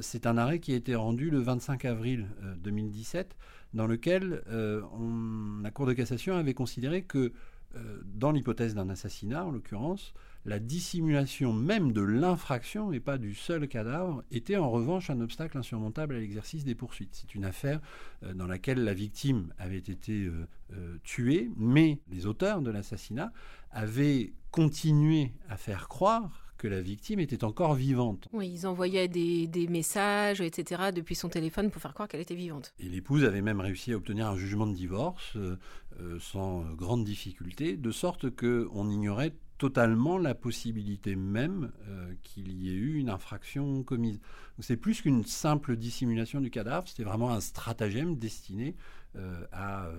c'est 0.00 0.26
un 0.26 0.38
arrêt 0.38 0.60
qui 0.60 0.72
a 0.72 0.76
été 0.76 0.94
rendu 0.94 1.30
le 1.30 1.40
25 1.40 1.84
avril 1.84 2.26
2017 2.62 3.36
dans 3.74 3.86
lequel 3.86 4.42
euh, 4.48 4.82
la 5.62 5.70
Cour 5.70 5.86
de 5.86 5.92
cassation 5.92 6.36
avait 6.36 6.54
considéré 6.54 7.02
que, 7.02 7.32
euh, 7.74 8.00
dans 8.04 8.32
l'hypothèse 8.32 8.74
d'un 8.74 8.88
assassinat 8.90 9.44
en 9.44 9.50
l'occurrence, 9.50 10.12
la 10.44 10.58
dissimulation 10.58 11.52
même 11.52 11.92
de 11.92 12.02
l'infraction 12.02 12.92
et 12.92 13.00
pas 13.00 13.16
du 13.16 13.34
seul 13.34 13.68
cadavre 13.68 14.24
était 14.30 14.56
en 14.56 14.70
revanche 14.70 15.08
un 15.08 15.20
obstacle 15.20 15.56
insurmontable 15.56 16.16
à 16.16 16.18
l'exercice 16.18 16.64
des 16.64 16.74
poursuites. 16.74 17.14
C'est 17.14 17.34
une 17.34 17.44
affaire 17.44 17.80
euh, 18.24 18.34
dans 18.34 18.46
laquelle 18.46 18.82
la 18.82 18.94
victime 18.94 19.52
avait 19.58 19.78
été 19.78 20.30
tuée, 21.04 21.50
mais 21.56 22.00
les 22.10 22.26
auteurs 22.26 22.62
de 22.62 22.70
l'assassinat 22.70 23.30
avaient 23.70 24.32
continué 24.50 25.32
à 25.48 25.56
faire 25.56 25.86
croire 25.88 26.51
que 26.62 26.68
la 26.68 26.80
victime 26.80 27.18
était 27.18 27.42
encore 27.42 27.74
vivante. 27.74 28.28
Oui, 28.32 28.48
ils 28.48 28.68
envoyaient 28.68 29.08
des, 29.08 29.66
messages, 29.68 30.40
etc., 30.40 30.92
depuis 30.94 31.16
son 31.16 31.28
téléphone 31.28 31.72
pour 31.72 31.82
faire 31.82 31.92
croire 31.92 32.08
qu'elle 32.08 32.20
était 32.20 32.36
vivante. 32.36 32.72
Et 32.78 32.88
l'épouse 32.88 33.24
avait 33.24 33.42
même 33.42 33.60
réussi 33.60 33.92
à 33.92 33.96
obtenir 33.96 34.28
un 34.28 34.36
jugement 34.36 34.68
de 34.68 34.72
divorce 34.72 35.32
euh, 35.34 35.56
euh, 36.00 36.20
sans 36.20 36.60
grande 36.76 37.04
difficulté, 37.04 37.76
de 37.76 37.90
sorte 37.90 38.30
qu'on 38.30 38.88
ignorait 38.88 39.34
totalement 39.58 40.18
la 40.18 40.36
possibilité 40.36 41.16
même 41.16 41.72
euh, 41.88 42.14
qu'il 42.22 42.52
y 42.52 42.70
ait 42.70 42.78
eu 42.78 42.94
une 42.94 43.10
infraction 43.10 43.82
commise. 43.82 44.20
C'est 44.60 44.76
plus 44.76 45.02
qu'une 45.02 45.24
simple 45.24 45.76
dissimulation 45.76 46.40
du 46.40 46.50
cadavre, 46.50 46.86
c'était 46.86 47.02
vraiment 47.02 47.30
un 47.32 47.40
stratagème 47.40 48.16
destiné 48.16 48.76
à 49.52 49.90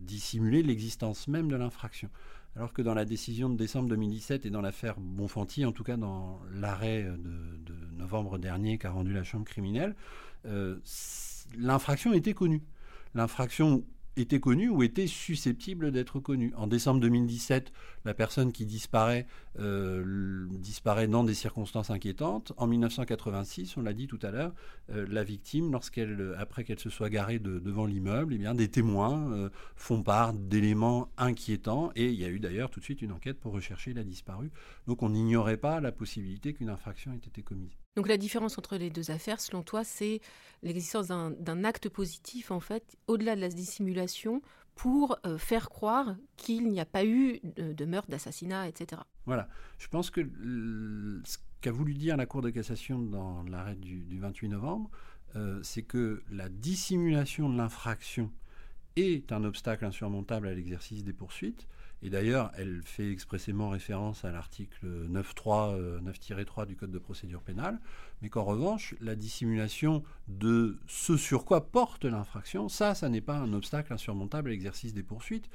dissimuler 0.00 0.62
l'existence 0.62 1.26
même 1.26 1.48
de 1.48 1.56
l'infraction 1.56 2.10
alors 2.56 2.72
que 2.72 2.82
dans 2.82 2.94
la 2.94 3.04
décision 3.04 3.48
de 3.48 3.56
décembre 3.56 3.88
2017 3.88 4.46
et 4.46 4.50
dans 4.50 4.60
l'affaire 4.60 4.96
Bonfanti, 4.98 5.64
en 5.64 5.72
tout 5.72 5.84
cas 5.84 5.96
dans 5.96 6.40
l'arrêt 6.54 7.04
de, 7.04 7.74
novembre 7.96 8.38
dernier 8.38 8.78
qu'a 8.78 8.90
rendu 8.90 9.12
la 9.12 9.24
Chambre 9.24 9.44
criminelle, 9.44 9.94
euh, 10.46 10.78
l'infraction 11.56 12.12
était 12.12 12.34
connue. 12.34 12.62
L'infraction 13.14 13.84
était 14.16 14.40
connu 14.40 14.68
ou 14.68 14.82
était 14.82 15.06
susceptible 15.06 15.90
d'être 15.90 16.20
connu. 16.20 16.52
En 16.56 16.66
décembre 16.66 17.00
2017, 17.00 17.72
la 18.04 18.14
personne 18.14 18.52
qui 18.52 18.66
disparaît 18.66 19.26
euh, 19.58 20.46
disparaît 20.50 21.08
dans 21.08 21.24
des 21.24 21.34
circonstances 21.34 21.90
inquiétantes. 21.90 22.52
En 22.56 22.66
1986, 22.66 23.76
on 23.76 23.82
l'a 23.82 23.92
dit 23.92 24.06
tout 24.06 24.18
à 24.22 24.30
l'heure, 24.30 24.52
euh, 24.90 25.06
la 25.08 25.24
victime, 25.24 25.72
lorsqu'elle, 25.72 26.34
après 26.38 26.64
qu'elle 26.64 26.78
se 26.78 26.90
soit 26.90 27.10
garée 27.10 27.38
devant 27.38 27.86
l'immeuble, 27.86 28.34
eh 28.34 28.38
bien, 28.38 28.54
des 28.54 28.68
témoins 28.68 29.32
euh, 29.32 29.50
font 29.76 30.02
part 30.02 30.34
d'éléments 30.34 31.08
inquiétants 31.16 31.90
et 31.96 32.08
il 32.08 32.20
y 32.20 32.24
a 32.24 32.28
eu 32.28 32.38
d'ailleurs 32.38 32.70
tout 32.70 32.80
de 32.80 32.84
suite 32.84 33.02
une 33.02 33.12
enquête 33.12 33.40
pour 33.40 33.52
rechercher 33.52 33.94
la 33.94 34.04
disparue. 34.04 34.50
Donc 34.86 35.02
on 35.02 35.10
n'ignorait 35.10 35.56
pas 35.56 35.80
la 35.80 35.92
possibilité 35.92 36.52
qu'une 36.52 36.70
infraction 36.70 37.12
ait 37.12 37.16
été 37.16 37.42
commise. 37.42 37.81
Donc 37.96 38.08
la 38.08 38.16
différence 38.16 38.56
entre 38.58 38.76
les 38.76 38.90
deux 38.90 39.10
affaires, 39.10 39.40
selon 39.40 39.62
toi, 39.62 39.84
c'est 39.84 40.20
l'existence 40.62 41.08
d'un 41.08 41.64
acte 41.64 41.88
positif, 41.88 42.50
en 42.50 42.60
fait, 42.60 42.96
au-delà 43.06 43.36
de 43.36 43.40
la 43.40 43.48
dissimulation, 43.48 44.40
pour 44.74 45.18
euh, 45.26 45.36
faire 45.36 45.68
croire 45.68 46.16
qu'il 46.36 46.68
n'y 46.68 46.80
a 46.80 46.86
pas 46.86 47.04
eu 47.04 47.40
de, 47.42 47.84
meurtre, 47.84 48.08
d'assassinat, 48.08 48.68
etc. 48.68 49.02
Voilà. 49.26 49.48
Je 49.78 49.88
pense 49.88 50.10
que 50.10 50.20
ce 51.24 51.36
qu'a 51.60 51.72
voulu 51.72 51.94
dire 51.94 52.16
la 52.16 52.26
Cour 52.26 52.42
de 52.42 52.50
cassation 52.50 52.98
dans 52.98 53.42
l'arrêt 53.44 53.76
du, 53.76 54.18
28 54.18 54.48
novembre, 54.48 54.90
euh, 55.36 55.60
c'est 55.62 55.82
que 55.82 56.22
la 56.30 56.48
dissimulation 56.48 57.50
de 57.50 57.56
l'infraction 57.56 58.30
est 58.96 59.32
un 59.32 59.44
obstacle 59.44 59.84
insurmontable 59.84 60.48
à 60.48 60.54
l'exercice 60.54 61.04
des 61.04 61.12
poursuites, 61.12 61.68
et 62.02 62.10
d'ailleurs, 62.10 62.50
elle 62.56 62.82
fait 62.84 63.10
expressément 63.10 63.68
référence 63.68 64.24
à 64.24 64.32
l'article 64.32 64.86
9.3, 65.08 66.00
9-3 66.02 66.62
euh, 66.62 66.66
du 66.66 66.76
Code 66.76 66.90
de 66.90 66.98
procédure 66.98 67.42
pénale, 67.42 67.78
mais 68.20 68.28
qu'en 68.28 68.42
revanche, 68.42 68.96
la 69.00 69.14
dissimulation 69.14 70.02
de 70.26 70.78
ce 70.88 71.16
sur 71.16 71.44
quoi 71.44 71.70
porte 71.70 72.04
l'infraction, 72.04 72.68
ça, 72.68 72.96
ça 72.96 73.08
n'est 73.08 73.20
pas 73.20 73.36
un 73.36 73.52
obstacle 73.52 73.92
insurmontable 73.92 74.48
à 74.48 74.52
l'exercice 74.52 74.94
des 74.94 75.04
poursuites. 75.04 75.48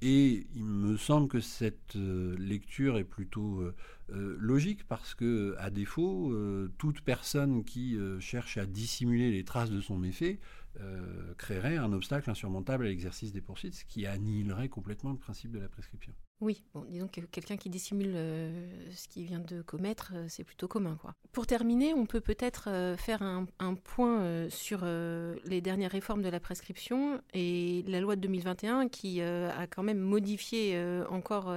Et 0.00 0.46
il 0.54 0.62
me 0.62 0.96
semble 0.96 1.26
que 1.26 1.40
cette 1.40 1.96
euh, 1.96 2.36
lecture 2.38 2.98
est 2.98 3.04
plutôt 3.04 3.60
euh, 3.60 4.36
logique 4.38 4.86
parce 4.86 5.16
que, 5.16 5.56
à 5.58 5.70
défaut, 5.70 6.32
toute 6.78 7.00
personne 7.00 7.64
qui 7.64 7.98
cherche 8.20 8.56
à 8.56 8.66
dissimuler 8.66 9.32
les 9.32 9.42
traces 9.42 9.70
de 9.70 9.80
son 9.80 9.98
méfait 9.98 10.38
euh, 10.80 11.34
créerait 11.36 11.76
un 11.76 11.92
obstacle 11.92 12.30
insurmontable 12.30 12.86
à 12.86 12.88
l'exercice 12.88 13.32
des 13.32 13.40
poursuites, 13.40 13.74
ce 13.74 13.84
qui 13.84 14.06
annihilerait 14.06 14.68
complètement 14.68 15.10
le 15.10 15.18
principe 15.18 15.50
de 15.50 15.58
la 15.58 15.68
prescription. 15.68 16.12
Oui, 16.40 16.64
bon, 16.72 16.84
disons 16.84 17.08
que 17.08 17.20
quelqu'un 17.20 17.56
qui 17.56 17.68
dissimule 17.68 18.12
euh, 18.14 18.90
ce 18.92 19.08
qu'il 19.08 19.24
vient 19.24 19.40
de 19.40 19.60
commettre, 19.62 20.12
euh, 20.14 20.26
c'est 20.28 20.44
plutôt 20.44 20.68
commun. 20.68 20.96
Pour 21.32 21.46
terminer, 21.46 21.94
on 21.94 22.06
peut 22.06 22.20
peut-être 22.20 22.68
faire 22.96 23.22
un, 23.22 23.46
point 23.74 24.48
sur 24.50 24.84
les 24.84 25.60
dernières 25.60 25.90
réformes 25.90 26.22
de 26.22 26.28
la 26.28 26.40
prescription 26.40 27.20
et 27.34 27.84
la 27.86 28.00
loi 28.00 28.16
de 28.16 28.20
2021 28.20 28.88
qui 28.88 29.20
a 29.20 29.66
quand 29.66 29.82
même 29.82 30.00
modifié 30.00 30.80
encore 31.08 31.54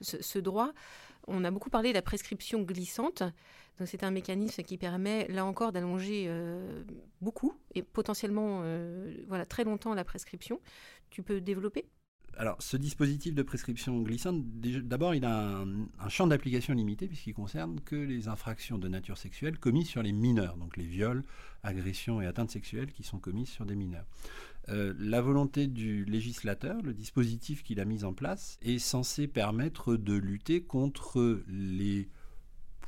ce, 0.00 0.38
droit. 0.38 0.72
On 1.28 1.44
a 1.44 1.50
beaucoup 1.50 1.70
parlé 1.70 1.90
de 1.90 1.94
la 1.94 2.02
prescription 2.02 2.62
glissante. 2.62 3.22
C'est 3.84 4.04
un 4.04 4.10
mécanisme 4.10 4.62
qui 4.62 4.78
permet, 4.78 5.26
là 5.28 5.44
encore, 5.44 5.72
d'allonger 5.72 6.26
euh, 6.28 6.82
beaucoup 7.20 7.54
et 7.74 7.82
potentiellement 7.82 8.60
euh, 8.62 9.14
voilà, 9.28 9.44
très 9.44 9.64
longtemps 9.64 9.92
la 9.94 10.04
prescription. 10.04 10.60
Tu 11.10 11.22
peux 11.22 11.40
développer? 11.40 11.86
Alors, 12.38 12.56
ce 12.60 12.76
dispositif 12.76 13.34
de 13.34 13.42
prescription 13.42 13.98
glissante, 14.02 14.44
d'abord, 14.44 15.14
il 15.14 15.24
a 15.24 15.64
un, 15.98 16.08
champ 16.08 16.26
d'application 16.26 16.74
limité 16.74 17.06
puisqu'il 17.06 17.32
concerne 17.32 17.80
que 17.80 17.96
les 17.96 18.28
infractions 18.28 18.76
de 18.76 18.88
nature 18.88 19.16
sexuelle 19.16 19.58
commises 19.58 19.88
sur 19.88 20.02
les 20.02 20.12
mineurs, 20.12 20.58
donc 20.58 20.76
les 20.76 20.84
viols, 20.84 21.24
agressions 21.62 22.20
et 22.20 22.26
atteintes 22.26 22.50
sexuelles 22.50 22.92
qui 22.92 23.04
sont 23.04 23.18
commises 23.18 23.48
sur 23.48 23.64
des 23.64 23.74
mineurs. 23.74 24.04
Euh, 24.68 24.94
la 24.98 25.20
volonté 25.20 25.66
du 25.66 26.04
législateur, 26.04 26.82
le 26.82 26.92
dispositif 26.92 27.62
qu'il 27.62 27.80
a 27.80 27.84
mis 27.84 28.04
en 28.04 28.12
place, 28.12 28.58
est 28.62 28.78
censé 28.78 29.28
permettre 29.28 29.96
de 29.96 30.14
lutter 30.14 30.62
contre 30.62 31.42
les 31.48 32.08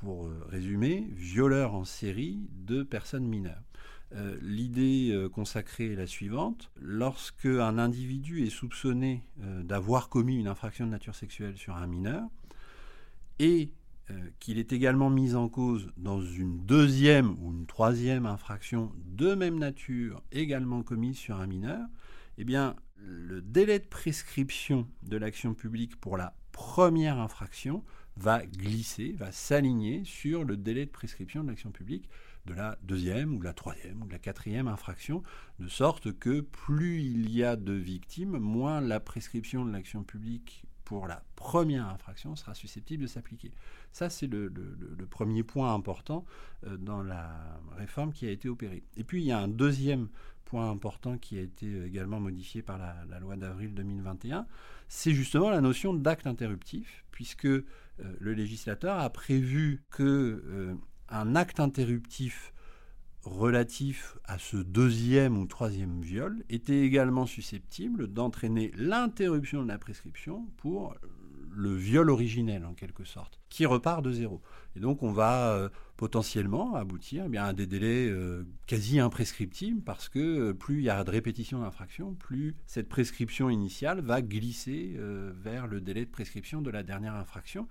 pour 0.00 0.30
résumer, 0.48 1.08
violeur 1.16 1.74
en 1.74 1.84
série 1.84 2.38
de 2.52 2.84
personnes 2.84 3.26
mineures. 3.26 3.62
Euh, 4.14 4.38
l'idée 4.40 5.10
euh, 5.10 5.28
consacrée 5.28 5.92
est 5.92 5.96
la 5.96 6.06
suivante. 6.06 6.70
Lorsque 6.80 7.46
un 7.46 7.78
individu 7.78 8.46
est 8.46 8.50
soupçonné 8.50 9.24
d'avoir 9.36 10.08
commis 10.08 10.38
une 10.38 10.46
infraction 10.46 10.86
de 10.86 10.92
nature 10.92 11.16
sexuelle 11.16 11.56
sur 11.56 11.76
un 11.76 11.86
mineur 11.86 12.22
et 13.38 13.70
qu'il 14.40 14.58
est 14.58 14.72
également 14.72 15.10
mis 15.10 15.34
en 15.34 15.48
cause 15.48 15.90
dans 15.96 16.20
une 16.20 16.64
deuxième 16.64 17.36
ou 17.42 17.52
une 17.52 17.66
troisième 17.66 18.26
infraction 18.26 18.92
de 19.06 19.34
même 19.34 19.58
nature 19.58 20.22
également 20.32 20.82
commise 20.82 21.16
sur 21.16 21.36
un 21.40 21.46
mineur, 21.46 21.86
eh 22.38 22.44
bien, 22.44 22.76
le 22.96 23.42
délai 23.42 23.78
de 23.78 23.86
prescription 23.86 24.88
de 25.02 25.16
l'action 25.16 25.54
publique 25.54 25.96
pour 25.96 26.16
la 26.16 26.34
première 26.52 27.18
infraction 27.18 27.84
va 28.16 28.44
glisser, 28.44 29.12
va 29.12 29.30
s'aligner 29.30 30.02
sur 30.04 30.44
le 30.44 30.56
délai 30.56 30.86
de 30.86 30.90
prescription 30.90 31.44
de 31.44 31.50
l'action 31.50 31.70
publique 31.70 32.08
de 32.46 32.54
la 32.54 32.78
deuxième 32.82 33.36
ou 33.36 33.42
la 33.42 33.52
troisième 33.52 34.02
ou 34.02 34.08
la 34.08 34.18
quatrième 34.18 34.68
infraction, 34.68 35.22
de 35.58 35.68
sorte 35.68 36.12
que 36.18 36.40
plus 36.40 37.02
il 37.02 37.30
y 37.30 37.44
a 37.44 37.56
de 37.56 37.72
victimes, 37.72 38.38
moins 38.38 38.80
la 38.80 39.00
prescription 39.00 39.64
de 39.64 39.70
l'action 39.70 40.02
publique 40.02 40.64
pour 40.88 41.06
la 41.06 41.22
première 41.36 41.86
infraction 41.86 42.34
sera 42.34 42.54
susceptible 42.54 43.02
de 43.02 43.08
s'appliquer. 43.08 43.52
Ça, 43.92 44.08
c'est 44.08 44.26
le, 44.26 44.50
premier 45.10 45.42
point 45.42 45.74
important 45.74 46.24
euh, 46.66 46.78
dans 46.78 47.02
la 47.02 47.60
réforme 47.76 48.10
qui 48.10 48.26
a 48.26 48.30
été 48.30 48.48
opérée. 48.48 48.82
Et 48.96 49.04
puis, 49.04 49.20
il 49.20 49.26
y 49.26 49.32
a 49.32 49.38
un 49.38 49.48
deuxième 49.48 50.08
point 50.46 50.70
important 50.70 51.18
qui 51.18 51.38
a 51.38 51.42
été 51.42 51.84
également 51.84 52.20
modifié 52.20 52.62
par 52.62 52.78
la, 52.78 53.20
loi 53.20 53.36
d'avril 53.36 53.74
2021, 53.74 54.46
c'est 54.88 55.12
justement 55.12 55.50
la 55.50 55.60
notion 55.60 55.92
d'acte 55.92 56.26
interruptif, 56.26 57.04
puisque 57.10 57.44
euh, 57.44 57.62
le 57.98 58.32
législateur 58.32 58.98
a 58.98 59.10
prévu 59.10 59.82
que 59.90 60.02
euh, 60.02 60.74
un 61.10 61.36
acte 61.36 61.60
interruptif 61.60 62.54
relatif 63.24 64.16
à 64.24 64.38
ce 64.38 64.56
deuxième 64.56 65.36
ou 65.38 65.46
troisième 65.46 66.00
viol 66.00 66.44
était 66.48 66.80
également 66.80 67.26
susceptible 67.26 68.08
d'entraîner 68.08 68.72
l'interruption 68.76 69.62
de 69.62 69.68
la 69.68 69.78
prescription 69.78 70.46
pour 70.56 70.94
le 71.58 71.74
viol 71.74 72.08
originel 72.08 72.64
en 72.64 72.72
quelque 72.72 73.04
sorte, 73.04 73.40
qui 73.48 73.66
repart 73.66 74.02
de 74.02 74.12
zéro. 74.12 74.40
Et 74.76 74.80
donc 74.80 75.02
on 75.02 75.10
va 75.10 75.50
euh, 75.54 75.68
potentiellement 75.96 76.76
aboutir 76.76 77.24
eh 77.26 77.28
bien, 77.28 77.44
à 77.44 77.52
des 77.52 77.66
délais 77.66 78.08
euh, 78.08 78.44
quasi 78.66 79.00
imprescriptibles 79.00 79.82
parce 79.82 80.08
que 80.08 80.18
euh, 80.50 80.54
plus 80.54 80.78
il 80.78 80.84
y 80.84 80.90
a 80.90 81.02
de 81.02 81.10
répétition 81.10 81.60
d'infraction, 81.60 82.14
plus 82.14 82.54
cette 82.66 82.88
prescription 82.88 83.50
initiale 83.50 84.00
va 84.00 84.22
glisser 84.22 84.96
vers 85.42 85.66
le 85.66 85.80
délai 85.80 86.04
de 86.04 86.10
prescription 86.10 86.62
de 86.62 86.70
la 86.70 86.84
dernière 86.84 87.14
infraction. 87.14 87.66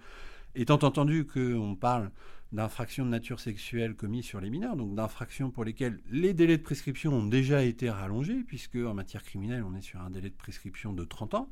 Étant 0.55 0.79
entendu 0.83 1.25
qu'on 1.25 1.75
parle 1.75 2.11
d'infractions 2.51 3.05
de 3.05 3.09
nature 3.09 3.39
sexuelle 3.39 3.95
commises 3.95 4.25
sur 4.25 4.39
les 4.39 4.49
mineurs, 4.49 4.75
donc 4.75 4.95
d'infractions 4.95 5.51
pour 5.51 5.65
lesquelles 5.65 5.99
les 6.09 6.33
délais 6.33 6.57
de 6.57 6.63
prescription 6.63 7.13
ont 7.13 7.25
déjà 7.25 7.63
été 7.63 7.89
rallongés, 7.89 8.43
puisque 8.45 8.75
en 8.77 8.93
matière 8.93 9.23
criminelle, 9.23 9.63
on 9.63 9.75
est 9.75 9.81
sur 9.81 10.01
un 10.01 10.09
délai 10.09 10.29
de 10.29 10.35
prescription 10.35 10.93
de 10.93 11.03
30 11.03 11.33
ans, 11.33 11.49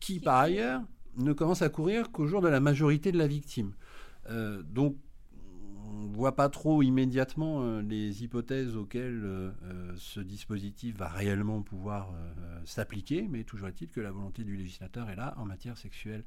qui 0.00 0.20
par 0.20 0.36
ailleurs 0.36 0.82
ne 1.16 1.32
commence 1.32 1.62
à 1.62 1.68
courir 1.68 2.12
qu'au 2.12 2.26
jour 2.26 2.42
de 2.42 2.48
la 2.48 2.60
majorité 2.60 3.12
de 3.12 3.18
la 3.18 3.26
victime. 3.26 3.72
Euh, 4.28 4.62
donc, 4.62 4.96
on 5.88 6.08
ne 6.08 6.14
voit 6.14 6.36
pas 6.36 6.48
trop 6.48 6.82
immédiatement 6.82 7.62
euh, 7.62 7.80
les 7.80 8.24
hypothèses 8.24 8.76
auxquelles 8.76 9.22
euh, 9.24 9.52
ce 9.96 10.20
dispositif 10.20 10.96
va 10.96 11.08
réellement 11.08 11.62
pouvoir 11.62 12.12
s'appliquer, 12.64 13.26
mais 13.30 13.44
toujours 13.44 13.68
est-il 13.68 13.88
que 13.88 14.00
la 14.00 14.10
volonté 14.10 14.44
du 14.44 14.56
législateur 14.56 15.08
est 15.08 15.16
là 15.16 15.34
en 15.38 15.44
matière 15.44 15.78
sexuelle 15.78 16.24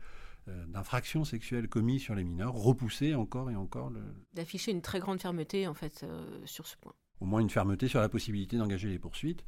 d'infractions 0.68 1.24
sexuelles 1.24 1.68
commises 1.68 2.02
sur 2.02 2.16
les 2.16 2.24
mineurs, 2.24 2.54
repousser 2.54 3.16
encore 3.16 3.50
et 3.52 3.56
encore 3.56 3.90
le... 3.90 4.02
D'afficher 4.34 4.72
une 4.72 4.82
très 4.82 5.00
grande 5.00 5.22
fermeté 5.22 5.68
en 5.68 5.74
fait 5.74 6.06
sur 6.46 6.68
ce 6.68 6.76
point. 6.78 6.94
Au 7.22 7.26
moins 7.26 7.42
une 7.42 7.50
fermeté 7.50 7.88
sur 7.88 8.00
la 8.00 8.08
possibilité 8.08 8.58
d'engager 8.58 8.88
les 8.88 9.00
poursuites, 9.00 9.44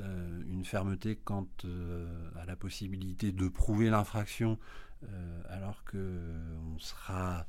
euh, 0.00 0.42
une 0.48 0.64
fermeté 0.64 1.16
quant 1.16 1.48
euh, 1.64 2.30
à 2.36 2.46
la 2.46 2.54
possibilité 2.54 3.32
de 3.32 3.48
prouver 3.48 3.90
l'infraction, 3.90 4.58
euh, 5.02 5.42
alors 5.48 5.84
qu'on 5.84 6.78
sera 6.78 7.46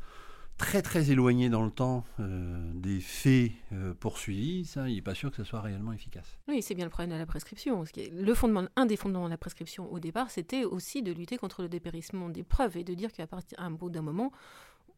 très 0.57 0.81
très 0.81 1.11
éloigné 1.11 1.49
dans 1.49 1.63
le 1.63 1.71
temps 1.71 2.03
des 2.19 2.99
faits 2.99 3.51
poursuivis, 3.99 4.65
ça, 4.65 4.89
il 4.89 4.95
n'est 4.95 5.01
pas 5.01 5.15
sûr 5.15 5.29
que 5.29 5.37
ce 5.37 5.43
soit 5.43 5.61
réellement 5.61 5.93
efficace. 5.93 6.37
Oui, 6.47 6.61
c'est 6.61 6.75
bien 6.75 6.85
le 6.85 6.89
problème 6.89 7.11
de 7.11 7.19
la 7.19 7.25
prescription. 7.25 7.83
Le 8.11 8.33
fondement, 8.33 8.67
un 8.75 8.85
des 8.85 8.97
fondements 8.97 9.25
de 9.25 9.29
la 9.29 9.37
prescription 9.37 9.91
au 9.91 9.99
départ, 9.99 10.31
c'était 10.31 10.65
aussi 10.65 11.03
de 11.03 11.11
lutter 11.11 11.37
contre 11.37 11.61
le 11.61 11.69
dépérissement 11.69 12.29
des 12.29 12.43
preuves 12.43 12.77
et 12.77 12.83
de 12.83 12.93
dire 12.93 13.11
qu'à 13.11 13.27
partir 13.27 13.59
d'un 13.59 13.71
bout 13.71 13.89
d'un 13.89 14.01
moment, 14.01 14.31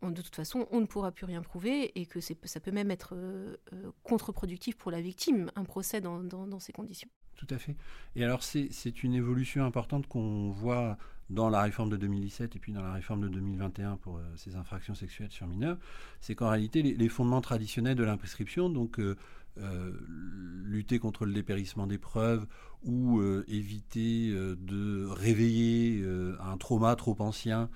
de 0.01 0.21
toute 0.21 0.35
façon, 0.35 0.67
on 0.71 0.79
ne 0.79 0.85
pourra 0.85 1.11
plus 1.11 1.25
rien 1.25 1.41
prouver 1.41 1.91
et 1.99 2.05
que 2.05 2.19
ça 2.21 2.59
peut 2.59 2.71
même 2.71 2.91
être 2.91 3.13
euh, 3.15 3.57
euh, 3.73 3.91
contre-productif 4.03 4.77
pour 4.77 4.91
la 4.91 5.01
victime, 5.01 5.51
un 5.55 5.65
procès 5.65 5.99
dans, 5.99 6.59
ces 6.59 6.71
conditions. 6.71 7.09
Tout 7.35 7.47
à 7.49 7.57
fait. 7.57 7.75
Et 8.15 8.23
alors, 8.23 8.43
c'est 8.43 9.03
une 9.03 9.13
évolution 9.13 9.65
importante 9.65 10.07
qu'on 10.07 10.49
voit 10.49 10.97
dans 11.29 11.49
la 11.49 11.61
réforme 11.61 11.89
de 11.89 11.97
2017 11.97 12.55
et 12.55 12.59
puis 12.59 12.71
dans 12.71 12.81
la 12.81 12.93
réforme 12.93 13.21
de 13.21 13.27
2021 13.29 13.97
pour 13.97 14.17
euh, 14.17 14.21
ces 14.35 14.55
infractions 14.55 14.95
sexuelles 14.95 15.31
sur 15.31 15.47
mineurs, 15.47 15.77
c'est 16.21 16.35
qu'en 16.35 16.49
réalité, 16.49 16.81
les, 16.81 17.09
fondements 17.09 17.41
traditionnels 17.41 17.95
de 17.95 18.03
l'imprescription, 18.03 18.69
donc 18.69 18.99
euh, 19.61 19.91
lutter 20.63 20.99
contre 20.99 21.25
le 21.25 21.33
dépérissement 21.33 21.87
des 21.87 21.97
preuves 21.97 22.45
ou 22.83 23.19
euh, 23.19 23.43
éviter 23.47 24.29
euh, 24.29 24.55
de 24.55 25.07
réveiller 25.07 26.05
un 26.39 26.55
trauma 26.57 26.95
trop 26.95 27.15
ancien 27.19 27.69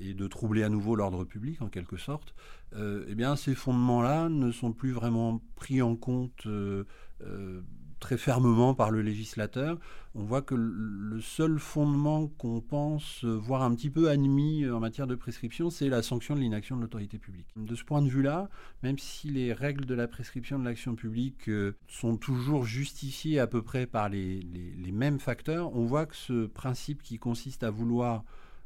et 0.00 0.12
de 0.12 0.26
troubler 0.26 0.64
à 0.64 0.68
nouveau 0.68 0.96
l'ordre 0.96 1.24
public 1.24 1.62
en 1.62 1.68
quelque 1.68 1.96
sorte, 1.96 2.34
eh 2.76 3.14
bien 3.14 3.36
ces 3.36 3.54
fondements-là 3.54 4.28
ne 4.28 4.50
sont 4.50 4.72
plus 4.72 4.92
vraiment 4.92 5.40
pris 5.56 5.80
en 5.80 5.96
compte 5.96 6.46
très 8.00 8.16
fermement 8.16 8.74
par 8.74 8.90
le 8.90 9.02
législateur. 9.02 9.78
On 10.16 10.24
voit 10.24 10.42
que 10.42 10.56
le 10.56 11.20
seul 11.20 11.60
fondement 11.60 12.26
qu'on 12.26 12.60
pense 12.60 13.22
voir 13.24 13.62
un 13.62 13.72
petit 13.76 13.90
peu 13.90 14.10
admis 14.10 14.68
en 14.68 14.80
matière 14.80 15.06
de 15.06 15.14
prescription, 15.14 15.70
c'est 15.70 15.88
la 15.88 16.02
sanction 16.02 16.34
de 16.34 16.40
l'inaction 16.40 16.76
de 16.76 16.82
l'autorité 16.82 17.18
publique. 17.18 17.46
De 17.54 17.76
ce 17.76 17.84
point 17.84 18.02
de 18.02 18.08
vue-là, 18.08 18.48
même 18.82 18.98
si 18.98 19.28
les 19.28 19.52
règles 19.52 19.84
de 19.84 19.94
la 19.94 20.08
prescription 20.08 20.58
de 20.58 20.64
l'action 20.64 20.96
publique 20.96 21.48
euh, 21.48 21.76
sont 21.86 22.16
toujours 22.16 22.64
justifiées 22.64 23.38
à 23.38 23.46
peu 23.46 23.62
près 23.62 23.86
par 23.86 24.08
les, 24.08 24.42
mêmes 24.92 25.20
facteurs, 25.20 25.74
on 25.76 25.84
voit 25.84 26.06
que 26.06 26.16
ce 26.16 26.46
principe 26.46 27.02
qui 27.02 27.18
consiste 27.18 27.62
à 27.62 27.70
vouloir 27.70 28.24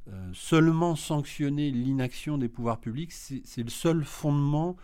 euh, 0.09 0.31
seulement 0.33 0.97
sanctionner 0.97 1.71
l'inaction 1.71 2.39
des 2.39 2.49
pouvoirs 2.49 2.81
publics, 2.81 3.13
c'est 3.13 3.63
le 3.63 3.71
seul 3.71 4.05
fondement 4.05 4.77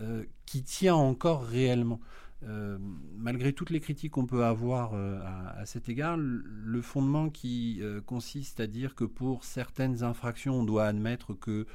euh, 0.00 0.24
qui 0.46 0.62
tient 0.62 0.94
encore 0.94 1.44
réellement. 1.44 2.00
Euh, 2.42 2.78
malgré 3.16 3.52
toutes 3.52 3.70
les 3.70 3.80
critiques 3.80 4.12
qu'on 4.12 4.26
peut 4.26 4.44
avoir 4.44 4.94
euh, 4.94 5.20
à, 5.56 5.66
cet 5.66 5.88
égard, 5.88 6.16
le 6.16 6.82
fondement 6.82 7.28
qui 7.28 7.78
euh, 7.82 8.00
consiste 8.00 8.60
à 8.60 8.66
dire 8.66 8.94
que 8.94 9.04
pour 9.04 9.44
certaines 9.44 10.02
infractions, 10.02 10.60
on 10.60 10.64
doit 10.64 10.86
admettre 10.86 11.34
que 11.34 11.66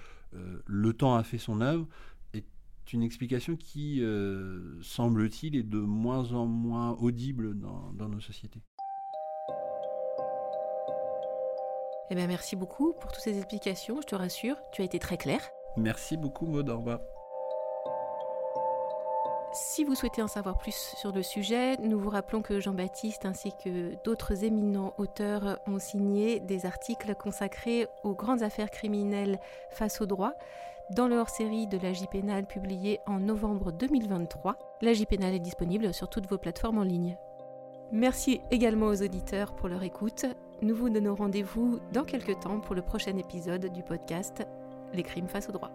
le 0.66 0.92
temps 0.92 1.16
a 1.16 1.24
fait 1.24 1.38
son 1.38 1.62
œuvre, 1.62 1.88
est 2.34 2.44
une 2.92 3.04
explication 3.04 3.56
qui, 3.56 4.04
semble-t-il, 4.82 5.56
est 5.56 5.64
de 5.64 5.80
moins 5.80 6.34
en 6.34 6.46
moins 6.46 6.92
audible 7.00 7.58
dans, 7.58 8.10
nos 8.10 8.20
sociétés. 8.20 8.62
Eh 12.10 12.16
bien, 12.16 12.28
merci 12.28 12.58
beaucoup 12.58 12.92
pour 13.00 13.14
toutes 13.14 13.24
ces 13.24 13.38
explications. 13.38 14.02
Je 14.02 14.08
te 14.08 14.16
rassure, 14.16 14.58
tu 14.74 14.82
as 14.82 14.86
été 14.86 15.00
très 15.00 15.16
clair. 15.16 15.40
Merci 15.78 16.18
beaucoup, 16.18 16.48
Maud. 16.48 16.70
Si 19.56 19.86
vous 19.86 19.96
souhaitez 19.96 20.22
en 20.22 20.28
savoir 20.28 20.58
plus 20.58 20.76
sur 20.76 21.14
le 21.14 21.24
sujet, 21.24 21.78
nous 21.78 21.98
vous 21.98 22.10
rappelons 22.10 22.42
que 22.42 22.60
Jean-Baptiste 22.60 23.26
ainsi 23.26 23.54
que 23.54 23.96
d'autres 24.04 24.44
éminents 24.44 24.94
auteurs 24.98 25.60
ont 25.66 25.80
signé 25.80 26.42
des 26.42 26.66
articles 26.66 27.16
consacrés 27.16 27.88
aux 28.04 28.14
grandes 28.16 28.44
affaires 28.44 28.70
criminelles 28.70 29.40
face 29.70 30.02
au 30.02 30.06
droit 30.08 30.34
dans 30.90 31.08
le 31.08 31.16
hors-série 31.16 31.68
de 31.68 31.78
l'AJ 31.78 32.08
Pénal 32.12 32.46
publié 32.46 33.00
en 33.08 33.18
novembre 33.20 33.72
2023. 33.72 34.58
L'AJ 34.82 35.06
Pénal 35.06 35.34
est 35.34 35.40
disponible 35.40 35.94
sur 35.94 36.10
toutes 36.10 36.28
vos 36.28 36.38
plateformes 36.38 36.80
en 36.80 36.84
ligne. 36.84 37.18
Merci 37.94 38.42
également 38.52 38.88
aux 38.88 39.02
auditeurs 39.02 39.56
pour 39.56 39.70
leur 39.70 39.84
écoute. 39.84 40.26
Nous 40.64 40.76
vous 40.76 40.90
donnons 40.90 41.16
rendez-vous 41.16 41.80
dans 41.94 42.04
quelques 42.04 42.42
temps 42.42 42.60
pour 42.60 42.76
le 42.76 42.82
prochain 42.82 43.16
épisode 43.16 43.68
du 43.68 43.84
podcast 43.84 44.46
Les 44.92 45.04
crimes 45.04 45.30
face 45.30 45.48
au 45.48 45.54
droit. 45.54 45.72